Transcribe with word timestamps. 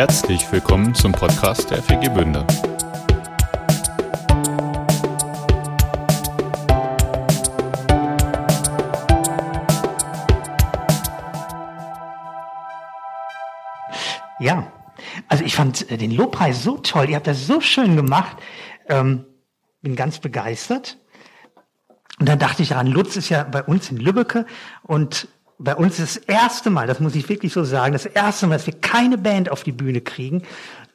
Herzlich 0.00 0.50
willkommen 0.50 0.94
zum 0.94 1.12
Podcast 1.12 1.70
der 1.70 1.82
FG 1.82 2.08
Bünde. 2.08 2.46
Ja, 14.38 14.72
also 15.28 15.44
ich 15.44 15.54
fand 15.54 15.90
äh, 15.90 15.98
den 15.98 16.12
Lobpreis 16.12 16.64
so 16.64 16.78
toll. 16.78 17.10
Ihr 17.10 17.16
habt 17.16 17.26
das 17.26 17.46
so 17.46 17.60
schön 17.60 17.94
gemacht. 17.94 18.38
Ähm, 18.88 19.26
bin 19.82 19.96
ganz 19.96 20.18
begeistert. 20.18 20.96
Und 22.18 22.26
dann 22.26 22.38
dachte 22.38 22.62
ich 22.62 22.70
daran, 22.70 22.86
Lutz 22.86 23.16
ist 23.16 23.28
ja 23.28 23.44
bei 23.44 23.62
uns 23.62 23.90
in 23.90 23.98
Lübbecke 23.98 24.46
und 24.82 25.28
bei 25.62 25.76
uns 25.76 25.98
ist 25.98 26.16
das 26.16 26.24
erste 26.24 26.70
Mal, 26.70 26.86
das 26.86 27.00
muss 27.00 27.14
ich 27.14 27.28
wirklich 27.28 27.52
so 27.52 27.64
sagen, 27.64 27.92
das 27.92 28.06
erste 28.06 28.46
Mal, 28.46 28.56
dass 28.56 28.66
wir 28.66 28.80
keine 28.80 29.18
Band 29.18 29.50
auf 29.50 29.62
die 29.62 29.72
Bühne 29.72 30.00
kriegen. 30.00 30.42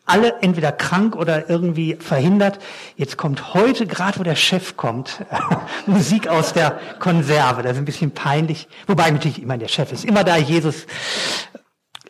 Alle 0.07 0.41
entweder 0.41 0.71
krank 0.71 1.15
oder 1.15 1.49
irgendwie 1.49 1.95
verhindert. 1.95 2.59
Jetzt 2.95 3.17
kommt 3.17 3.53
heute, 3.53 3.87
gerade 3.87 4.19
wo 4.19 4.23
der 4.23 4.35
Chef 4.35 4.75
kommt, 4.75 5.23
Musik 5.85 6.27
aus 6.27 6.53
der 6.53 6.79
Konserve. 6.99 7.63
Das 7.63 7.73
ist 7.73 7.77
ein 7.77 7.85
bisschen 7.85 8.11
peinlich. 8.11 8.67
Wobei 8.87 9.09
natürlich, 9.09 9.39
ich 9.39 9.45
meine, 9.45 9.61
der 9.61 9.67
Chef 9.67 9.91
ist 9.91 10.03
immer 10.03 10.23
da, 10.23 10.37
Jesus. 10.37 10.85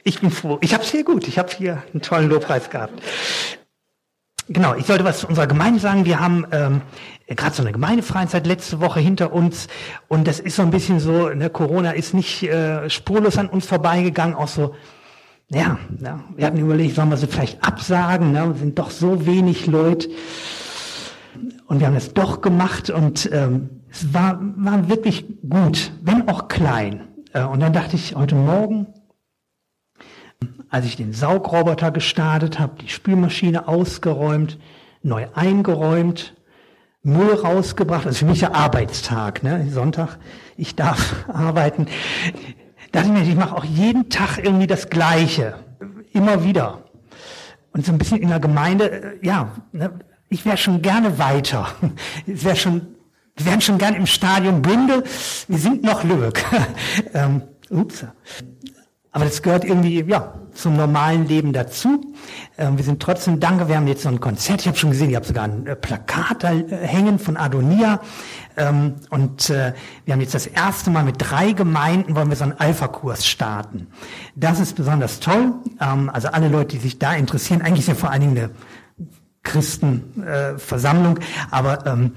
Ich 0.03 0.19
bin 0.19 0.31
froh. 0.31 0.57
Ich 0.61 0.73
habe 0.73 0.83
es 0.83 0.91
hier 0.91 1.03
gut. 1.03 1.27
Ich 1.27 1.37
habe 1.37 1.49
hier 1.55 1.83
einen 1.93 2.01
tollen 2.01 2.29
Lobpreis 2.29 2.69
gehabt. 2.69 3.01
Genau, 4.47 4.75
ich 4.75 4.85
sollte 4.85 5.03
was 5.03 5.19
zu 5.19 5.27
unserer 5.27 5.47
Gemeinde 5.47 5.79
sagen. 5.79 6.05
Wir 6.05 6.19
haben 6.19 6.45
ähm, 6.51 6.81
gerade 7.27 7.55
so 7.55 7.63
eine 7.63 7.71
Gemeindefreizeit 7.71 8.45
letzte 8.45 8.79
Woche 8.79 8.99
hinter 8.99 9.33
uns. 9.33 9.67
Und 10.07 10.27
das 10.27 10.39
ist 10.39 10.55
so 10.55 10.61
ein 10.61 10.71
bisschen 10.71 10.99
so, 10.99 11.29
ne, 11.29 11.49
Corona 11.49 11.91
ist 11.91 12.13
nicht 12.13 12.43
äh, 12.43 12.89
spurlos 12.89 13.37
an 13.37 13.49
uns 13.49 13.65
vorbeigegangen, 13.65 14.35
auch 14.35 14.47
so, 14.47 14.75
ja, 15.49 15.77
ja, 16.01 16.23
wir 16.35 16.45
hatten 16.45 16.57
überlegt, 16.57 16.95
sollen 16.95 17.09
wir 17.09 17.17
sie 17.17 17.27
vielleicht 17.27 17.63
absagen, 17.63 18.31
ne, 18.31 18.53
sind 18.57 18.77
doch 18.77 18.91
so 18.91 19.25
wenig 19.25 19.67
Leute 19.67 20.09
und 21.67 21.79
wir 21.79 21.87
haben 21.87 21.95
das 21.95 22.13
doch 22.13 22.41
gemacht 22.41 22.89
und 22.89 23.29
ähm, 23.31 23.81
es 23.89 24.13
war, 24.13 24.39
war 24.57 24.89
wirklich 24.89 25.25
gut, 25.47 25.91
wenn 26.01 26.27
auch 26.27 26.47
klein. 26.47 27.07
Äh, 27.33 27.43
und 27.43 27.59
dann 27.59 27.73
dachte 27.73 27.95
ich, 27.95 28.15
heute 28.15 28.35
Morgen, 28.35 28.87
als 30.69 30.85
ich 30.85 30.95
den 30.95 31.13
Saugroboter 31.13 31.91
gestartet 31.91 32.59
habe, 32.59 32.75
die 32.81 32.89
Spülmaschine 32.89 33.67
ausgeräumt, 33.67 34.59
neu 35.01 35.27
eingeräumt, 35.33 36.35
Müll 37.05 37.35
rausgebracht, 37.35 38.07
also 38.07 38.17
für 38.17 38.25
mich 38.25 38.39
der 38.39 38.55
Arbeitstag, 38.55 39.43
ne? 39.43 39.69
Sonntag, 39.71 40.17
ich 40.57 40.75
darf 40.75 41.25
arbeiten. 41.33 41.85
Da 42.91 43.01
dachte 43.01 43.13
ich 43.13 43.13
mir, 43.13 43.31
ich 43.31 43.35
mache 43.35 43.55
auch 43.55 43.63
jeden 43.63 44.09
Tag 44.09 44.39
irgendwie 44.39 44.65
das 44.65 44.89
Gleiche, 44.89 45.55
immer 46.13 46.43
wieder. 46.43 46.83
Und 47.73 47.85
so 47.85 47.91
ein 47.91 47.99
bisschen 47.99 48.17
in 48.17 48.29
der 48.29 48.39
Gemeinde, 48.39 48.89
äh, 48.89 49.25
ja, 49.25 49.51
ne? 49.71 49.99
ich 50.29 50.45
wäre 50.45 50.57
schon 50.57 50.81
gerne 50.81 51.19
weiter. 51.19 51.67
Ich 52.25 52.43
wäre 52.43 52.55
schon, 52.55 52.87
wir 53.35 53.45
wären 53.45 53.61
schon 53.61 53.77
gerne 53.77 53.97
im 53.97 54.07
Stadion 54.07 54.63
Bünde. 54.63 55.03
Wir 55.47 55.59
sind 55.59 55.83
noch 55.83 56.03
Lübeck. 56.03 56.43
ähm, 57.13 57.43
ups. 57.69 58.05
Aber 59.15 59.23
das 59.23 59.41
gehört 59.41 59.63
irgendwie, 59.63 60.03
ja, 60.03 60.33
zum 60.53 60.75
normalen 60.75 61.25
Leben 61.25 61.53
dazu. 61.53 62.01
Ähm, 62.57 62.75
wir 62.75 62.83
sind 62.83 63.01
trotzdem 63.01 63.39
danke. 63.39 63.69
Wir 63.69 63.77
haben 63.77 63.87
jetzt 63.87 64.01
so 64.01 64.09
ein 64.09 64.19
Konzert. 64.19 64.59
Ich 64.59 64.67
habe 64.67 64.77
schon 64.77 64.89
gesehen, 64.89 65.09
ich 65.09 65.15
habe 65.15 65.25
sogar 65.25 65.45
ein 65.45 65.65
äh, 65.65 65.75
Plakat 65.77 66.43
da 66.43 66.51
äh, 66.51 66.85
hängen 66.85 67.17
von 67.17 67.37
Adonia. 67.37 68.01
Ähm, 68.57 68.95
und 69.11 69.49
äh, 69.49 69.71
wir 70.03 70.13
haben 70.13 70.19
jetzt 70.19 70.35
das 70.35 70.47
erste 70.47 70.89
Mal 70.89 71.05
mit 71.05 71.15
drei 71.17 71.53
Gemeinden 71.53 72.13
wollen 72.13 72.27
wir 72.27 72.35
so 72.35 72.43
einen 72.43 72.59
Alpha-Kurs 72.59 73.25
starten. 73.25 73.87
Das 74.35 74.59
ist 74.59 74.75
besonders 74.75 75.21
toll. 75.21 75.53
Ähm, 75.79 76.09
also 76.09 76.27
alle 76.27 76.49
Leute, 76.49 76.75
die 76.75 76.81
sich 76.81 76.99
da 76.99 77.13
interessieren, 77.13 77.61
eigentlich 77.61 77.79
ist 77.79 77.87
ja 77.87 77.95
vor 77.95 78.11
allen 78.11 78.21
Dingen 78.21 78.37
eine 78.37 78.49
Christenversammlung, 79.43 81.19
aber 81.51 82.09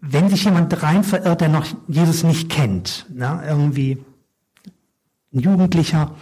wenn 0.00 0.28
sich 0.28 0.44
jemand 0.44 0.82
rein 0.82 1.04
verirrt, 1.04 1.40
der 1.40 1.48
noch 1.48 1.64
Jesus 1.86 2.24
nicht 2.24 2.50
kennt, 2.50 3.06
irgendwie 3.16 4.04
ein 5.34 5.40
Jugendlicher 5.40 6.12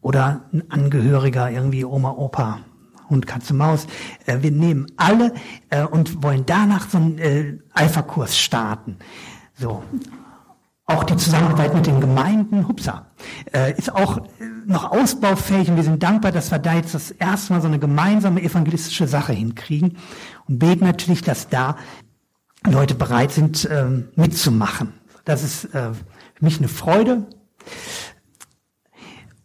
oder 0.00 0.42
ein 0.52 0.70
Angehöriger, 0.70 1.50
irgendwie 1.50 1.84
Oma, 1.84 2.10
Opa, 2.10 2.60
Hund, 3.08 3.26
Katze, 3.26 3.54
Maus. 3.54 3.86
Äh, 4.26 4.38
wir 4.42 4.50
nehmen 4.50 4.86
alle 4.96 5.34
äh, 5.70 5.84
und 5.84 6.22
wollen 6.22 6.44
danach 6.46 6.88
so 6.88 6.98
einen 6.98 7.18
äh, 7.18 7.58
Alpha-Kurs 7.72 8.38
starten. 8.38 8.96
So. 9.54 9.82
Auch 10.88 11.02
die 11.02 11.16
Zusammenarbeit 11.16 11.74
mit 11.74 11.86
den 11.86 12.00
Gemeinden, 12.00 12.68
hupsa, 12.68 13.06
äh, 13.52 13.76
ist 13.76 13.92
auch 13.92 14.18
äh, 14.18 14.22
noch 14.66 14.92
ausbaufähig 14.92 15.68
und 15.68 15.76
wir 15.76 15.82
sind 15.82 16.02
dankbar, 16.02 16.30
dass 16.30 16.52
wir 16.52 16.60
da 16.60 16.74
jetzt 16.74 16.94
das 16.94 17.10
erste 17.10 17.52
Mal 17.52 17.60
so 17.60 17.66
eine 17.66 17.80
gemeinsame 17.80 18.40
evangelistische 18.40 19.08
Sache 19.08 19.32
hinkriegen 19.32 19.96
und 20.46 20.60
beten 20.60 20.84
natürlich, 20.84 21.22
dass 21.22 21.48
da 21.48 21.76
Leute 22.64 22.94
bereit 22.94 23.32
sind, 23.32 23.64
äh, 23.64 23.86
mitzumachen. 24.14 24.92
Das 25.24 25.42
ist 25.42 25.64
äh, 25.74 25.92
für 25.92 26.44
mich 26.44 26.58
eine 26.58 26.68
Freude. 26.68 27.26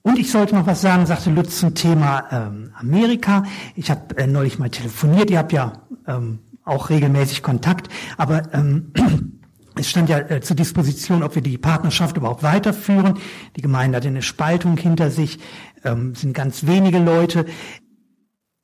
Und 0.04 0.18
ich 0.18 0.32
sollte 0.32 0.56
noch 0.56 0.66
was 0.66 0.82
sagen, 0.82 1.06
sagte 1.06 1.30
Lutz 1.30 1.60
zum 1.60 1.76
Thema 1.76 2.24
ähm, 2.32 2.72
Amerika. 2.76 3.44
Ich 3.76 3.92
habe 3.92 4.18
äh, 4.18 4.26
neulich 4.26 4.58
mal 4.58 4.70
telefoniert, 4.70 5.30
ihr 5.30 5.38
habt 5.38 5.54
ja 5.54 5.84
ähm, 6.08 6.40
auch 6.64 6.90
regelmäßig 6.90 7.44
Kontakt, 7.44 7.90
aber 8.18 8.54
ähm, 8.54 8.94
es 9.76 9.90
stand 9.90 10.10
ja 10.10 10.18
äh, 10.20 10.42
zur 10.42 10.56
Disposition, 10.56 11.22
ob 11.22 11.36
wir 11.36 11.44
die 11.44 11.58
Partnerschaft 11.58 12.18
überhaupt 12.18 12.42
weiterführen. 12.42 13.20
Die 13.56 13.62
Gemeinde 13.62 13.98
hat 13.98 14.06
eine 14.06 14.24
Spaltung 14.24 14.76
hinter 14.78 15.12
sich, 15.12 15.40
ähm, 15.84 16.16
sind 16.16 16.34
ganz 16.34 16.66
wenige 16.66 16.98
Leute. 16.98 17.46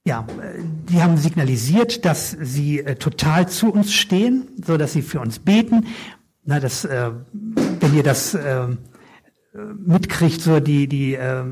Ja, 0.06 0.26
äh, 0.42 0.64
die 0.90 1.04
haben 1.04 1.18
signalisiert, 1.18 2.04
dass 2.06 2.32
sie 2.32 2.80
äh, 2.80 2.96
total 2.96 3.48
zu 3.48 3.72
uns 3.72 3.94
stehen, 3.94 4.48
so 4.66 4.78
dass 4.78 4.94
sie 4.94 5.04
für 5.04 5.20
uns 5.20 5.38
beten. 5.38 5.86
Na, 6.46 6.60
das, 6.60 6.84
äh, 6.84 7.12
wenn 7.34 7.94
ihr 7.94 8.04
das 8.04 8.34
äh, 8.34 8.68
mitkriegt, 9.86 10.42
so 10.42 10.60
die 10.60 10.88
die 10.88 11.16
äh, 11.16 11.44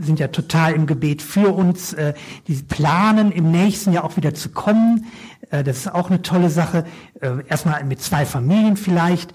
sind 0.00 0.18
ja 0.18 0.28
total 0.28 0.72
im 0.72 0.86
Gebet 0.86 1.22
für 1.22 1.54
uns, 1.54 1.92
äh, 1.92 2.14
die 2.46 2.54
planen 2.54 3.32
im 3.32 3.50
nächsten 3.50 3.92
Jahr 3.92 4.04
auch 4.04 4.16
wieder 4.16 4.34
zu 4.34 4.50
kommen. 4.50 5.06
Äh, 5.50 5.64
das 5.64 5.78
ist 5.78 5.94
auch 5.94 6.10
eine 6.10 6.22
tolle 6.22 6.50
Sache. 6.50 6.84
Äh, 7.20 7.44
erstmal 7.48 7.84
mit 7.84 8.00
zwei 8.00 8.26
Familien 8.26 8.76
vielleicht, 8.76 9.32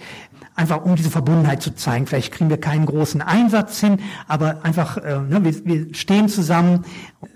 einfach 0.56 0.84
um 0.84 0.96
diese 0.96 1.10
Verbundenheit 1.12 1.62
zu 1.62 1.76
zeigen. 1.76 2.08
Vielleicht 2.08 2.34
kriegen 2.34 2.50
wir 2.50 2.60
keinen 2.60 2.86
großen 2.86 3.22
Einsatz 3.22 3.80
hin, 3.80 4.00
aber 4.28 4.66
einfach, 4.66 4.98
äh, 4.98 5.20
ne, 5.20 5.44
wir, 5.44 5.66
wir 5.66 5.94
stehen 5.94 6.30
zusammen. 6.30 6.86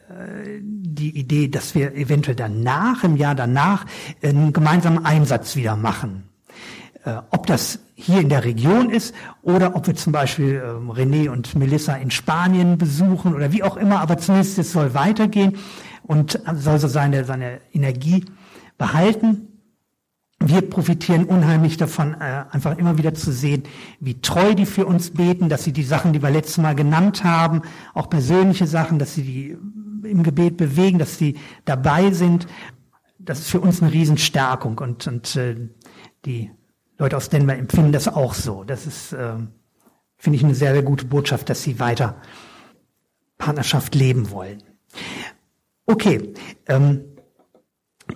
Äh, 0.10 0.62
die 0.62 1.18
Idee, 1.18 1.48
dass 1.48 1.74
wir 1.74 1.96
eventuell 1.96 2.36
danach, 2.36 3.04
im 3.04 3.16
Jahr 3.16 3.34
danach, 3.34 3.86
einen 4.22 4.54
gemeinsamen 4.54 5.06
Einsatz 5.06 5.56
wieder 5.56 5.76
machen. 5.76 6.31
Äh, 7.04 7.22
ob 7.32 7.48
das 7.48 7.80
hier 7.96 8.22
in 8.22 8.30
der 8.30 8.44
Region 8.44 8.92
ist 8.92 9.16
oder 9.42 9.76
ob 9.76 9.88
wir 9.88 9.96
zum 9.96 10.14
Beispiel 10.14 10.62
ähm, 10.64 10.92
René 10.92 11.30
und 11.30 11.56
Melissa 11.56 11.96
in 11.96 12.12
Spanien 12.12 12.78
besuchen 12.78 13.34
oder 13.34 13.52
wie 13.52 13.64
auch 13.64 13.76
immer, 13.76 14.02
aber 14.02 14.20
zumindest 14.20 14.60
es 14.60 14.72
soll 14.72 14.94
weitergehen 14.94 15.58
und 16.04 16.40
soll 16.54 16.78
so 16.78 16.88
seine, 16.88 17.26
seine 17.26 17.60
Energie 17.74 18.26
behalten. 18.78 19.48
Wir 20.40 20.62
profitieren 20.62 21.26
unheimlich 21.26 21.78
davon, 21.78 22.14
äh, 22.20 22.46
einfach 22.52 22.78
immer 22.78 23.00
wieder 23.00 23.16
zu 23.16 23.32
sehen, 23.32 23.64
wie 24.00 24.22
treu 24.22 24.54
die 24.54 24.68
für 24.68 24.86
uns 24.86 25.12
beten, 25.12 25.50
dass 25.50 25.64
sie 25.64 25.74
die 25.74 25.84
Sachen, 25.84 26.14
die 26.14 26.22
wir 26.22 26.30
letztes 26.30 26.60
Mal 26.60 26.76
genannt 26.76 27.24
haben, 27.24 27.64
auch 27.96 28.12
persönliche 28.12 28.68
Sachen, 28.68 29.00
dass 29.00 29.16
sie 29.16 29.24
die 29.24 29.58
im 30.08 30.22
Gebet 30.22 30.58
bewegen, 30.58 31.00
dass 31.00 31.18
sie 31.18 31.38
dabei 31.66 32.12
sind. 32.12 32.46
Das 33.18 33.40
ist 33.40 33.50
für 33.50 33.60
uns 33.60 33.82
eine 33.82 33.92
Riesenstärkung 33.92 34.78
und, 34.78 35.08
und 35.08 35.36
äh, 35.36 35.56
die 36.26 36.52
Leute 37.02 37.18
aus 37.18 37.30
Denver 37.30 37.58
empfinden 37.58 37.92
das 37.92 38.08
auch 38.08 38.36
so. 38.36 38.64
Das 38.64 38.86
ist, 38.86 39.12
äh, 39.12 39.34
finde 40.18 40.38
ich, 40.38 40.44
eine 40.44 40.54
sehr, 40.54 40.74
sehr 40.74 40.84
gute 40.84 41.06
Botschaft, 41.06 41.50
dass 41.50 41.64
sie 41.64 41.80
weiter 41.80 42.16
Partnerschaft 43.40 43.96
leben 43.96 44.30
wollen. 44.30 44.62
Okay, 45.88 46.32
ähm, 46.68 47.02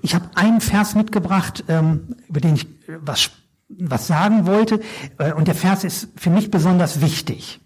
ich 0.03 0.13
habe 0.13 0.29
einen 0.35 0.61
Vers 0.61 0.93
mitgebracht, 0.93 1.63
ähm, 1.67 2.15
über 2.27 2.39
den 2.39 2.55
ich 2.55 2.67
was, 2.87 3.31
was 3.69 4.05
sagen 4.05 4.45
wollte. 4.45 4.79
Äh, 5.17 5.33
und 5.33 5.47
der 5.47 5.55
Vers 5.55 5.83
ist 5.83 6.09
für 6.15 6.29
mich 6.29 6.51
besonders 6.51 7.01
wichtig. 7.01 7.61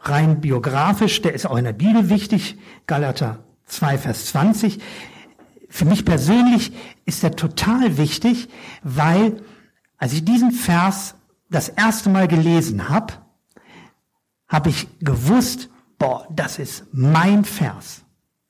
Rein 0.00 0.42
biografisch, 0.42 1.22
der 1.22 1.32
ist 1.32 1.46
auch 1.46 1.56
in 1.56 1.64
der 1.64 1.72
Bibel 1.72 2.10
wichtig. 2.10 2.58
Galater 2.86 3.44
2, 3.64 3.96
Vers 3.96 4.26
20. 4.26 4.78
Für 5.70 5.86
mich 5.86 6.04
persönlich 6.04 6.72
ist 7.06 7.24
er 7.24 7.34
total 7.34 7.96
wichtig, 7.96 8.50
weil 8.82 9.42
als 9.98 10.12
ich 10.12 10.24
diesen 10.24 10.52
Vers 10.52 11.14
das 11.50 11.68
erste 11.68 12.08
Mal 12.08 12.28
gelesen 12.28 12.88
habe, 12.88 13.14
habe 14.48 14.70
ich 14.70 14.88
gewusst, 15.00 15.68
boah, 15.98 16.26
das 16.30 16.58
ist 16.58 16.86
mein 16.92 17.44
Vers. 17.44 18.04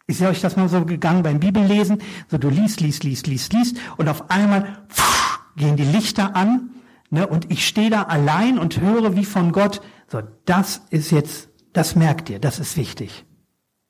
Ist 0.06 0.20
ja 0.20 0.28
euch 0.28 0.40
das 0.40 0.56
mal 0.56 0.68
so 0.68 0.84
gegangen 0.84 1.22
beim 1.22 1.40
Bibellesen? 1.40 2.00
So 2.30 2.38
du 2.38 2.48
liest, 2.48 2.80
liest, 2.80 3.04
liest, 3.04 3.26
liest, 3.26 3.52
liest 3.52 3.76
und 3.96 4.08
auf 4.08 4.30
einmal 4.30 4.86
pff, 4.88 5.40
gehen 5.56 5.76
die 5.76 5.84
Lichter 5.84 6.36
an 6.36 6.70
ne, 7.10 7.26
und 7.26 7.50
ich 7.50 7.66
stehe 7.66 7.90
da 7.90 8.04
allein 8.04 8.58
und 8.58 8.80
höre 8.80 9.16
wie 9.16 9.24
von 9.24 9.52
Gott, 9.52 9.80
so 10.06 10.22
das 10.46 10.82
ist 10.90 11.10
jetzt, 11.10 11.48
das 11.72 11.94
merkt 11.96 12.30
ihr, 12.30 12.38
das 12.38 12.58
ist 12.58 12.76
wichtig. 12.76 13.26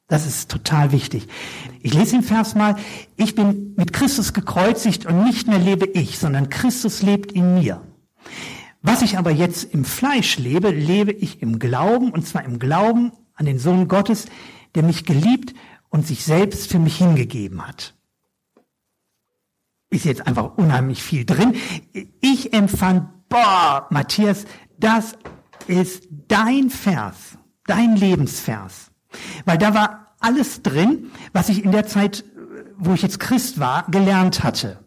Das 0.09 0.27
ist 0.27 0.51
total 0.51 0.91
wichtig. 0.91 1.29
Ich 1.83 1.93
lese 1.93 2.13
den 2.13 2.23
Vers 2.23 2.55
mal. 2.55 2.77
Ich 3.17 3.35
bin 3.35 3.75
mit 3.77 3.93
Christus 3.93 4.33
gekreuzigt 4.33 5.05
und 5.05 5.23
nicht 5.25 5.47
mehr 5.47 5.59
lebe 5.59 5.87
ich, 5.87 6.19
sondern 6.19 6.49
Christus 6.49 7.03
lebt 7.03 7.31
in 7.33 7.55
mir. 7.55 7.83
Was 8.81 9.03
ich 9.03 9.19
aber 9.19 9.31
jetzt 9.31 9.65
im 9.75 9.85
Fleisch 9.85 10.39
lebe, 10.39 10.71
lebe 10.71 11.13
ich 11.13 11.43
im 11.43 11.59
Glauben, 11.59 12.11
und 12.11 12.27
zwar 12.27 12.43
im 12.45 12.59
Glauben 12.59 13.13
an 13.35 13.45
den 13.45 13.59
Sohn 13.59 13.87
Gottes, 13.87 14.27
der 14.75 14.83
mich 14.83 15.05
geliebt 15.05 15.55
und 15.91 16.07
sich 16.07 16.25
selbst 16.25 16.71
für 16.71 16.79
mich 16.79 16.97
hingegeben 16.97 17.67
hat. 17.67 17.95
Ist 19.91 20.07
jetzt 20.07 20.27
einfach 20.27 20.57
unheimlich 20.57 21.03
viel 21.03 21.27
drin. 21.27 21.55
Ich 22.21 22.53
empfand, 22.55 23.29
boah, 23.29 23.87
Matthias, 23.91 24.47
das 24.79 25.17
ist 25.67 26.09
dein 26.29 26.71
Vers, 26.71 27.37
dein 27.67 27.97
Lebensvers. 27.97 28.88
Weil 29.45 29.59
da 29.59 29.75
war 29.75 30.15
alles 30.21 30.63
drin, 30.63 31.11
was 31.33 31.49
ich 31.49 31.65
in 31.65 31.73
der 31.73 31.87
Zeit, 31.87 32.25
wo 32.77 32.93
ich 32.95 33.03
jetzt 33.03 33.21
Christ 33.21 33.61
war, 33.61 33.87
gelernt 33.91 34.43
hatte. 34.43 34.79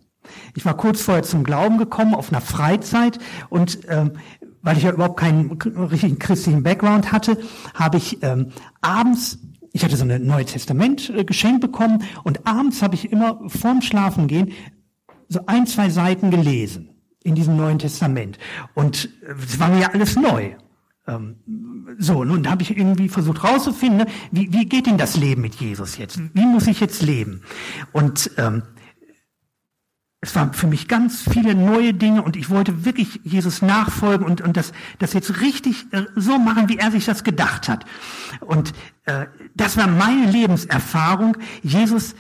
Ich 0.56 0.65
war 0.65 0.75
kurz 0.75 1.01
vorher 1.01 1.23
zum 1.23 1.44
Glauben 1.44 1.77
gekommen 1.77 2.13
auf 2.13 2.29
einer 2.29 2.41
Freizeit 2.41 3.19
und 3.50 3.79
ähm, 3.89 4.13
weil 4.62 4.77
ich 4.77 4.83
ja 4.83 4.91
überhaupt 4.91 5.19
keinen 5.19 5.51
richtigen 5.51 6.19
christlichen 6.19 6.63
Background 6.63 7.12
hatte, 7.12 7.38
habe 7.73 7.97
ich 7.97 8.21
ähm, 8.21 8.51
abends 8.81 9.39
ich 9.73 9.83
hatte 9.85 9.95
so 9.95 10.03
ein 10.03 10.25
Neue 10.25 10.45
Testament 10.45 11.09
äh, 11.09 11.23
geschenkt 11.23 11.62
bekommen 11.62 12.03
und 12.23 12.45
abends 12.45 12.81
habe 12.81 12.95
ich 12.95 13.12
immer 13.12 13.39
vorm 13.47 13.81
Schlafengehen 13.81 14.51
so 15.29 15.41
ein, 15.45 15.65
zwei 15.65 15.89
Seiten 15.89 16.29
gelesen 16.29 16.89
in 17.23 17.35
diesem 17.35 17.56
Neuen 17.56 17.79
Testament. 17.79 18.38
Und 18.73 19.09
es 19.41 19.59
war 19.59 19.69
mir 19.69 19.79
ja 19.79 19.91
alles 19.94 20.15
neu. 20.18 20.56
Ähm, 21.07 21.38
so, 21.98 22.24
nun 22.24 22.50
habe 22.50 22.62
ich 22.62 22.77
irgendwie 22.77 23.09
versucht 23.09 23.44
rauszufinden, 23.44 24.00
ne, 24.00 24.06
wie, 24.31 24.53
wie 24.53 24.65
geht 24.65 24.86
denn 24.86 24.98
das 24.98 25.18
Leben 25.18 25.42
mit 25.42 25.56
Jesus 25.56 25.98
jetzt? 25.98 26.19
Wie 26.33 26.45
muss 26.45 26.68
ich 26.68 26.80
jetzt 26.80 27.01
leben? 27.01 27.42
Und 27.92 28.31
ähm, 28.38 28.63
es 30.24 30.36
waren 30.36 30.53
für 30.53 30.68
mich 30.68 30.88
ganz 30.88 31.24
viele 31.24 31.56
neue 31.56 31.95
Dinge 31.95 32.21
und 32.21 32.36
ich 32.36 32.51
wollte 32.51 32.86
wirklich 32.86 33.19
Jesus 33.24 33.63
nachfolgen 33.63 34.25
und, 34.25 34.42
und 34.42 34.56
das, 34.56 34.71
das 35.00 35.13
jetzt 35.13 35.42
richtig 35.42 35.92
äh, 35.92 36.06
so 36.15 36.38
machen, 36.38 36.69
wie 36.69 36.77
er 36.77 36.92
sich 36.92 37.06
das 37.06 37.24
gedacht 37.24 37.68
hat. 37.68 37.86
Und 38.39 38.74
äh, 39.06 39.25
das 39.56 39.77
war 39.77 39.88
meine 39.88 40.30
Lebenserfahrung. 40.30 41.38
Jesus, 41.63 42.13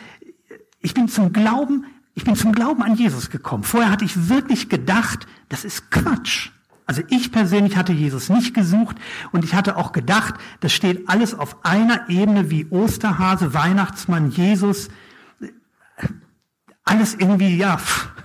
ich 0.79 0.95
bin 0.95 1.07
zum 1.07 1.31
Glauben, 1.31 1.85
ich 2.15 2.23
bin 2.23 2.35
zum 2.35 2.53
Glauben 2.53 2.81
an 2.81 2.95
Jesus 2.95 3.29
gekommen. 3.29 3.63
Vorher 3.63 3.91
hatte 3.91 4.05
ich 4.05 4.29
wirklich 4.29 4.67
gedacht, 4.67 5.27
das 5.49 5.63
ist 5.63 5.91
Quatsch. 5.91 6.49
Also 6.85 7.01
ich 7.09 7.31
persönlich 7.31 7.77
hatte 7.77 7.93
Jesus 7.93 8.29
nicht 8.29 8.53
gesucht 8.53 8.97
und 9.31 9.43
ich 9.43 9.53
hatte 9.53 9.77
auch 9.77 9.91
gedacht, 9.91 10.35
das 10.59 10.73
steht 10.73 11.07
alles 11.07 11.33
auf 11.33 11.63
einer 11.63 12.09
Ebene 12.09 12.49
wie 12.49 12.67
Osterhase, 12.69 13.53
Weihnachtsmann, 13.53 14.31
Jesus, 14.31 14.89
alles 16.83 17.13
irgendwie, 17.13 17.55
ja, 17.55 17.79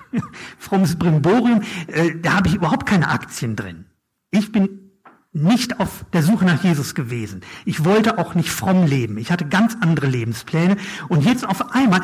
frommes 0.59 0.97
Brimborium, 0.97 1.63
äh, 1.87 2.15
da 2.21 2.35
habe 2.35 2.49
ich 2.49 2.55
überhaupt 2.55 2.87
keine 2.87 3.09
Aktien 3.09 3.55
drin. 3.57 3.87
Ich 4.31 4.53
bin 4.53 4.87
nicht 5.33 5.81
auf 5.81 6.07
der 6.13 6.23
Suche 6.23 6.47
nach 6.47 6.65
Jesus 6.65 6.95
gewesen. 6.95 7.43
Ich 7.65 7.85
wollte 7.85 8.19
auch 8.19 8.35
nicht 8.35 8.51
fromm 8.51 8.87
leben. 8.87 9.19
Ich 9.19 9.31
hatte 9.31 9.47
ganz 9.47 9.77
andere 9.81 10.07
Lebenspläne. 10.07 10.79
Und 11.09 11.25
jetzt 11.25 11.47
auf 11.47 11.75
einmal 11.75 12.01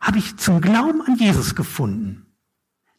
habe 0.00 0.18
ich 0.18 0.36
zum 0.36 0.60
Glauben 0.60 1.00
an 1.02 1.16
Jesus 1.16 1.54
gefunden. 1.54 2.26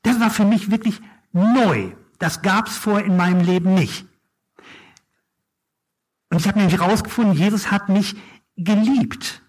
Das 0.01 0.19
war 0.19 0.31
für 0.31 0.45
mich 0.45 0.71
wirklich 0.71 1.00
neu. 1.31 1.91
Das 2.19 2.41
gab 2.41 2.67
es 2.67 2.77
vorher 2.77 3.05
in 3.05 3.17
meinem 3.17 3.41
Leben 3.41 3.73
nicht. 3.73 4.05
Und 6.29 6.39
ich 6.39 6.47
habe 6.47 6.59
nämlich 6.59 6.79
herausgefunden, 6.79 7.33
Jesus 7.33 7.71
hat 7.71 7.89
mich 7.89 8.15
geliebt. 8.55 9.41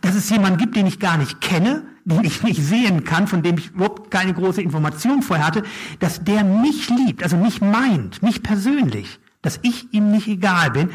Dass 0.00 0.14
es 0.14 0.28
jemanden 0.30 0.58
gibt, 0.58 0.74
den 0.74 0.86
ich 0.86 0.98
gar 0.98 1.16
nicht 1.16 1.40
kenne, 1.40 1.86
den 2.04 2.24
ich 2.24 2.42
nicht 2.42 2.60
sehen 2.62 3.04
kann, 3.04 3.28
von 3.28 3.42
dem 3.42 3.58
ich 3.58 3.70
überhaupt 3.70 4.10
keine 4.10 4.34
große 4.34 4.60
Information 4.60 5.22
vorher 5.22 5.46
hatte, 5.46 5.62
dass 6.00 6.24
der 6.24 6.42
mich 6.42 6.88
liebt, 6.88 7.22
also 7.22 7.36
mich 7.36 7.60
meint, 7.60 8.22
mich 8.22 8.42
persönlich, 8.42 9.20
dass 9.42 9.60
ich 9.62 9.92
ihm 9.92 10.10
nicht 10.10 10.26
egal 10.26 10.72
bin, 10.72 10.90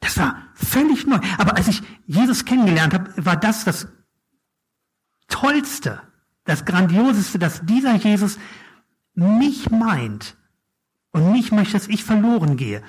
das 0.00 0.16
war 0.18 0.36
völlig 0.54 1.06
neu. 1.06 1.18
Aber 1.38 1.56
als 1.56 1.68
ich 1.68 1.82
Jesus 2.06 2.44
kennengelernt 2.44 2.94
habe, 2.94 3.24
war 3.24 3.36
das 3.36 3.64
das 3.64 3.88
Tollste, 5.28 6.00
das 6.44 6.64
Grandioseste, 6.64 7.38
dass 7.38 7.64
dieser 7.64 7.94
Jesus 7.94 8.38
mich 9.14 9.70
meint 9.70 10.36
und 11.12 11.32
nicht 11.32 11.52
möchte, 11.52 11.74
dass 11.74 11.88
ich 11.88 12.04
verloren 12.04 12.56
gehe. 12.56 12.82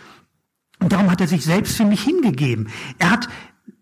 Und 0.79 0.91
darum 0.91 1.11
hat 1.11 1.21
er 1.21 1.27
sich 1.27 1.43
selbst 1.43 1.77
für 1.77 1.85
mich 1.85 2.03
hingegeben. 2.03 2.69
Er 2.99 3.11
hat 3.11 3.29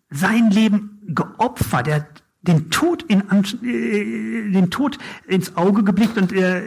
sein 0.10 0.52
Leben 0.52 1.02
geopfert. 1.08 1.88
Er 1.88 1.96
hat 1.96 2.24
den 2.42 2.70
Tod, 2.70 3.04
in, 3.04 3.22
äh, 3.64 4.52
den 4.52 4.70
Tod 4.72 4.98
ins 5.28 5.56
Auge 5.56 5.84
geblickt 5.84 6.18
und 6.18 6.32
äh, 6.34 6.64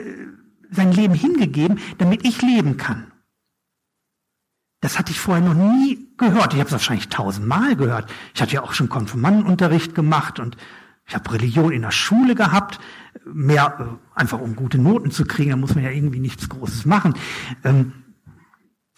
sein 0.71 0.93
Leben 0.93 1.15
hingegeben, 1.15 1.79
damit 1.99 2.25
ich 2.25 2.43
leben 2.43 2.77
kann. 2.77 3.13
Das 4.81 4.99
hatte 4.99 5.13
ich 5.13 5.21
vorher 5.21 5.43
noch 5.43 5.55
nie 5.55 6.09
gehört. 6.19 6.53
Ich 6.53 6.59
habe 6.61 6.67
es 6.67 6.73
wahrscheinlich 6.73 7.09
tausendmal 7.09 7.75
gehört. 7.75 8.13
Ich 8.35 8.43
hatte 8.43 8.55
ja 8.55 8.63
auch 8.63 8.73
schon 8.73 8.89
Konfirmandenunterricht 8.89 9.95
gemacht 9.95 10.39
und 10.39 10.57
ich 11.07 11.15
habe 11.15 11.33
Religion 11.33 11.73
in 11.73 11.83
der 11.83 11.91
Schule 11.91 12.35
gehabt, 12.35 12.81
mehr 13.25 13.99
äh, 14.15 14.19
einfach 14.19 14.41
um 14.41 14.57
gute 14.57 14.79
Noten 14.79 15.11
zu 15.11 15.25
kriegen. 15.25 15.51
Da 15.51 15.57
muss 15.57 15.75
man 15.75 15.85
ja 15.85 15.91
irgendwie 15.91 16.21
nichts 16.21 16.49
Großes 16.49 16.87
machen. 16.87 17.15
Ähm, 17.63 17.93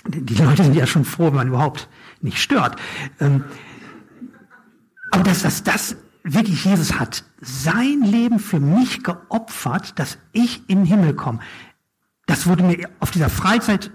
die 0.07 0.35
Leute 0.35 0.63
sind 0.63 0.77
ja 0.77 0.87
schon 0.87 1.05
froh, 1.05 1.27
wenn 1.27 1.35
man 1.35 1.49
überhaupt 1.49 1.89
nicht 2.21 2.39
stört. 2.39 2.77
Ähm, 3.19 3.45
aber 5.11 5.25
dass 5.25 5.43
das, 5.43 5.65
das 5.65 5.97
wirklich 6.23 6.65
Jesus 6.65 6.99
hat 6.99 7.25
sein 7.41 8.03
Leben 8.03 8.39
für 8.39 8.61
mich 8.61 9.03
geopfert, 9.03 9.99
dass 9.99 10.19
ich 10.33 10.69
in 10.69 10.79
den 10.79 10.87
Himmel 10.87 11.15
komme. 11.15 11.41
Das 12.27 12.47
wurde 12.47 12.65
mir 12.65 12.89
auf 13.01 13.11
dieser 13.11 13.31
Freizeit 13.31 13.93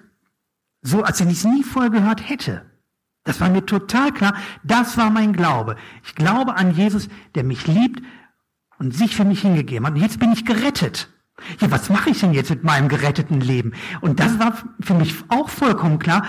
so, 0.82 1.04
als 1.04 1.20
wenn 1.20 1.30
ich 1.30 1.38
es 1.38 1.46
nie 1.46 1.64
vorher 1.64 1.92
gehört 1.92 2.28
hätte. 2.28 2.66
Das 3.24 3.40
war 3.40 3.50
mir 3.50 3.66
total 3.66 4.12
klar. 4.12 4.36
Das 4.64 4.98
war 4.98 5.10
mein 5.10 5.34
Glaube. 5.34 5.76
Ich 6.04 6.16
glaube 6.16 6.56
an 6.56 6.74
Jesus, 6.74 7.08
der 7.36 7.44
mich 7.44 7.68
liebt 7.68 8.02
und 8.80 8.96
sich 8.96 9.16
für 9.16 9.26
mich 9.26 9.42
hingegeben 9.42 9.86
hat. 9.86 9.94
Und 9.94 10.02
jetzt 10.02 10.20
bin 10.20 10.32
ich 10.32 10.46
gerettet. 10.46 11.10
Ja, 11.60 11.72
was 11.72 11.90
mache 11.90 12.10
ich 12.10 12.20
denn 12.20 12.34
jetzt 12.34 12.50
mit 12.50 12.64
meinem 12.64 12.88
geretteten 12.88 13.42
Leben? 13.42 13.74
Und 14.02 14.20
das 14.20 14.40
war 14.40 14.54
für 14.80 14.94
mich 14.94 15.16
auch 15.30 15.50
vollkommen 15.50 16.00
klar. 16.00 16.26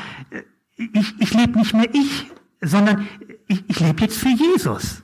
Ich, 0.77 1.15
ich 1.19 1.35
lebe 1.35 1.59
nicht 1.59 1.75
mehr 1.75 1.89
ich, 1.95 2.31
sondern 2.61 3.07
ich, 3.47 3.65
ich 3.69 3.81
lebe 3.81 4.03
jetzt 4.03 4.19
für 4.19 4.29
Jesus. 4.29 5.03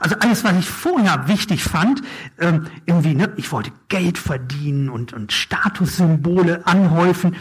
Also 0.00 0.16
alles, 0.20 0.44
was 0.44 0.58
ich 0.58 0.68
vorher 0.68 1.28
wichtig 1.28 1.62
fand, 1.62 2.02
ähm, 2.38 2.66
irgendwie, 2.86 3.14
ne, 3.14 3.32
ich 3.36 3.52
wollte 3.52 3.70
Geld 3.88 4.18
verdienen 4.18 4.88
und, 4.88 5.12
und 5.12 5.32
Statussymbole 5.32 6.66
anhäufen 6.66 7.36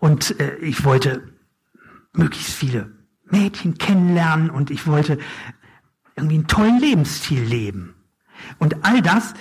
und 0.00 0.40
äh, 0.40 0.56
ich 0.56 0.84
wollte 0.84 1.31
möglichst 2.12 2.52
viele 2.52 2.90
Mädchen 3.24 3.78
kennenlernen 3.78 4.50
und 4.50 4.70
ich 4.70 4.86
wollte 4.86 5.18
irgendwie 6.16 6.36
einen 6.36 6.46
tollen 6.46 6.78
Lebensstil 6.78 7.42
leben. 7.42 7.94
Und 8.58 8.84
all 8.84 9.00
das 9.02 9.34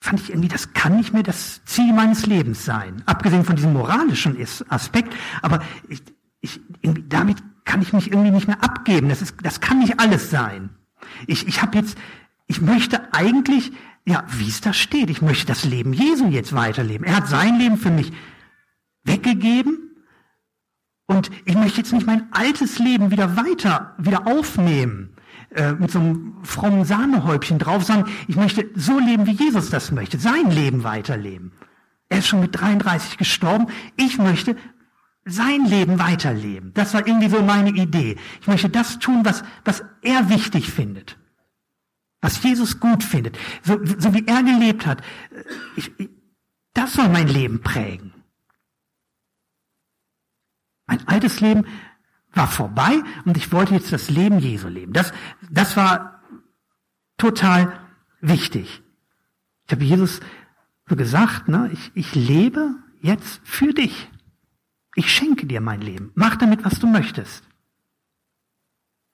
fand 0.00 0.20
ich 0.20 0.30
irgendwie, 0.30 0.48
das 0.48 0.72
kann 0.72 0.96
nicht 0.96 1.12
mehr 1.12 1.24
das 1.24 1.64
Ziel 1.64 1.92
meines 1.92 2.26
Lebens 2.26 2.64
sein. 2.64 3.02
Abgesehen 3.06 3.44
von 3.44 3.56
diesem 3.56 3.72
moralischen 3.72 4.36
Aspekt, 4.68 5.14
aber 5.42 5.62
ich, 5.88 6.02
ich, 6.40 6.60
damit 7.08 7.38
kann 7.64 7.82
ich 7.82 7.92
mich 7.92 8.10
irgendwie 8.10 8.30
nicht 8.30 8.46
mehr 8.46 8.62
abgeben. 8.62 9.08
Das, 9.08 9.20
ist, 9.20 9.34
das 9.42 9.60
kann 9.60 9.80
nicht 9.80 9.98
alles 9.98 10.30
sein. 10.30 10.70
Ich, 11.26 11.48
ich 11.48 11.60
habe 11.62 11.76
jetzt, 11.76 11.98
ich 12.46 12.60
möchte 12.60 13.12
eigentlich, 13.12 13.72
ja, 14.06 14.24
wie 14.30 14.48
es 14.48 14.60
da 14.60 14.72
steht, 14.72 15.10
ich 15.10 15.20
möchte 15.20 15.46
das 15.46 15.64
Leben 15.64 15.92
Jesu 15.92 16.28
jetzt 16.28 16.54
weiterleben. 16.54 17.04
Er 17.04 17.16
hat 17.16 17.28
sein 17.28 17.58
Leben 17.58 17.76
für 17.76 17.90
mich 17.90 18.12
weggegeben 19.02 19.87
und 21.08 21.30
ich 21.46 21.54
möchte 21.54 21.78
jetzt 21.78 21.92
nicht 21.92 22.06
mein 22.06 22.28
altes 22.32 22.78
Leben 22.78 23.10
wieder 23.10 23.36
weiter, 23.36 23.94
wieder 23.98 24.26
aufnehmen 24.26 25.16
äh, 25.54 25.72
mit 25.72 25.90
so 25.90 25.98
einem 25.98 26.36
frommen 26.44 26.84
Sahnehäubchen 26.84 27.58
drauf, 27.58 27.82
sondern 27.82 28.12
ich 28.28 28.36
möchte 28.36 28.68
so 28.74 28.98
leben, 28.98 29.26
wie 29.26 29.32
Jesus 29.32 29.70
das 29.70 29.90
möchte, 29.90 30.18
sein 30.18 30.50
Leben 30.50 30.84
weiterleben. 30.84 31.52
Er 32.10 32.18
ist 32.18 32.28
schon 32.28 32.40
mit 32.40 32.58
33 32.58 33.16
gestorben. 33.16 33.68
Ich 33.96 34.18
möchte 34.18 34.54
sein 35.24 35.64
Leben 35.64 35.98
weiterleben. 35.98 36.72
Das 36.74 36.92
war 36.92 37.06
irgendwie 37.06 37.30
so 37.30 37.42
meine 37.42 37.70
Idee. 37.70 38.16
Ich 38.42 38.46
möchte 38.46 38.68
das 38.68 38.98
tun, 38.98 39.24
was, 39.24 39.44
was 39.64 39.82
er 40.02 40.28
wichtig 40.28 40.70
findet. 40.70 41.18
Was 42.20 42.42
Jesus 42.42 42.80
gut 42.80 43.02
findet. 43.02 43.38
So, 43.62 43.78
so 43.98 44.12
wie 44.12 44.26
er 44.26 44.42
gelebt 44.42 44.86
hat. 44.86 45.02
Ich, 45.76 45.90
ich, 45.98 46.10
das 46.74 46.92
soll 46.92 47.08
mein 47.08 47.28
Leben 47.28 47.62
prägen. 47.62 48.12
Mein 50.88 51.06
altes 51.06 51.40
Leben 51.40 51.66
war 52.32 52.48
vorbei 52.48 53.02
und 53.24 53.36
ich 53.36 53.52
wollte 53.52 53.74
jetzt 53.74 53.92
das 53.92 54.10
Leben 54.10 54.38
Jesu 54.38 54.68
leben. 54.68 54.92
Das, 54.92 55.12
das 55.50 55.76
war 55.76 56.22
total 57.18 57.78
wichtig. 58.20 58.82
Ich 59.66 59.72
habe 59.72 59.84
Jesus 59.84 60.20
so 60.88 60.96
gesagt, 60.96 61.48
ne, 61.48 61.70
ich, 61.72 61.92
ich 61.94 62.14
lebe 62.14 62.74
jetzt 63.02 63.40
für 63.44 63.74
dich. 63.74 64.10
Ich 64.94 65.12
schenke 65.12 65.46
dir 65.46 65.60
mein 65.60 65.82
Leben. 65.82 66.10
Mach 66.14 66.36
damit, 66.36 66.64
was 66.64 66.80
du 66.80 66.86
möchtest. 66.86 67.44